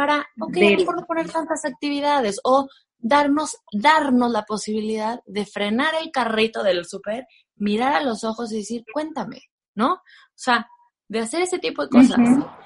[0.00, 6.10] para, ok, mejor no poner tantas actividades o darnos, darnos la posibilidad de frenar el
[6.10, 7.26] carrito del súper,
[7.56, 9.42] mirar a los ojos y decir, cuéntame,
[9.74, 9.92] ¿no?
[9.92, 10.00] O
[10.34, 10.66] sea,
[11.06, 12.16] de hacer ese tipo de cosas.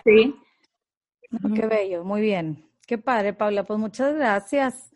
[0.05, 0.32] Sí.
[1.57, 2.70] Qué bello, muy bien.
[2.87, 3.64] Qué padre, Paula.
[3.64, 4.93] Pues muchas gracias.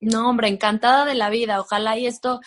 [0.00, 1.60] No, hombre, encantada de la vida.
[1.60, 2.40] Ojalá y esto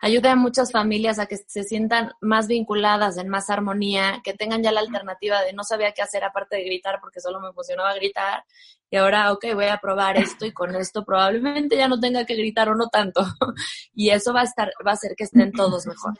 [0.00, 4.62] ayude a muchas familias a que se sientan más vinculadas, en más armonía, que tengan
[4.62, 7.94] ya la alternativa de no sabía qué hacer aparte de gritar porque solo me funcionaba
[7.94, 8.44] gritar.
[8.90, 12.34] Y ahora, ok, voy a probar esto y con esto probablemente ya no tenga que
[12.34, 13.22] gritar o no tanto.
[13.94, 16.14] y eso va a estar, va a hacer que estén todos mejor.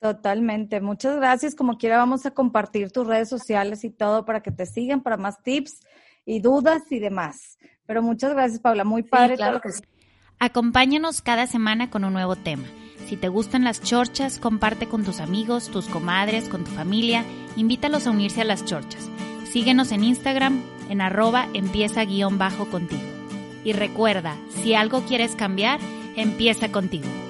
[0.00, 0.80] Totalmente.
[0.80, 1.54] Muchas gracias.
[1.54, 5.18] Como quiera, vamos a compartir tus redes sociales y todo para que te sigan, para
[5.18, 5.80] más tips
[6.24, 7.58] y dudas y demás.
[7.84, 8.84] Pero muchas gracias, Paula.
[8.84, 9.36] Muy padre.
[9.36, 9.82] claro que sí.
[10.42, 12.64] Acompáñanos cada semana con un nuevo tema.
[13.06, 17.26] Si te gustan las chorchas, comparte con tus amigos, tus comadres, con tu familia.
[17.56, 19.10] Invítalos a unirse a las chorchas.
[19.44, 23.02] Síguenos en Instagram en arroba empieza guion bajo contigo.
[23.64, 25.78] Y recuerda, si algo quieres cambiar,
[26.16, 27.29] empieza contigo.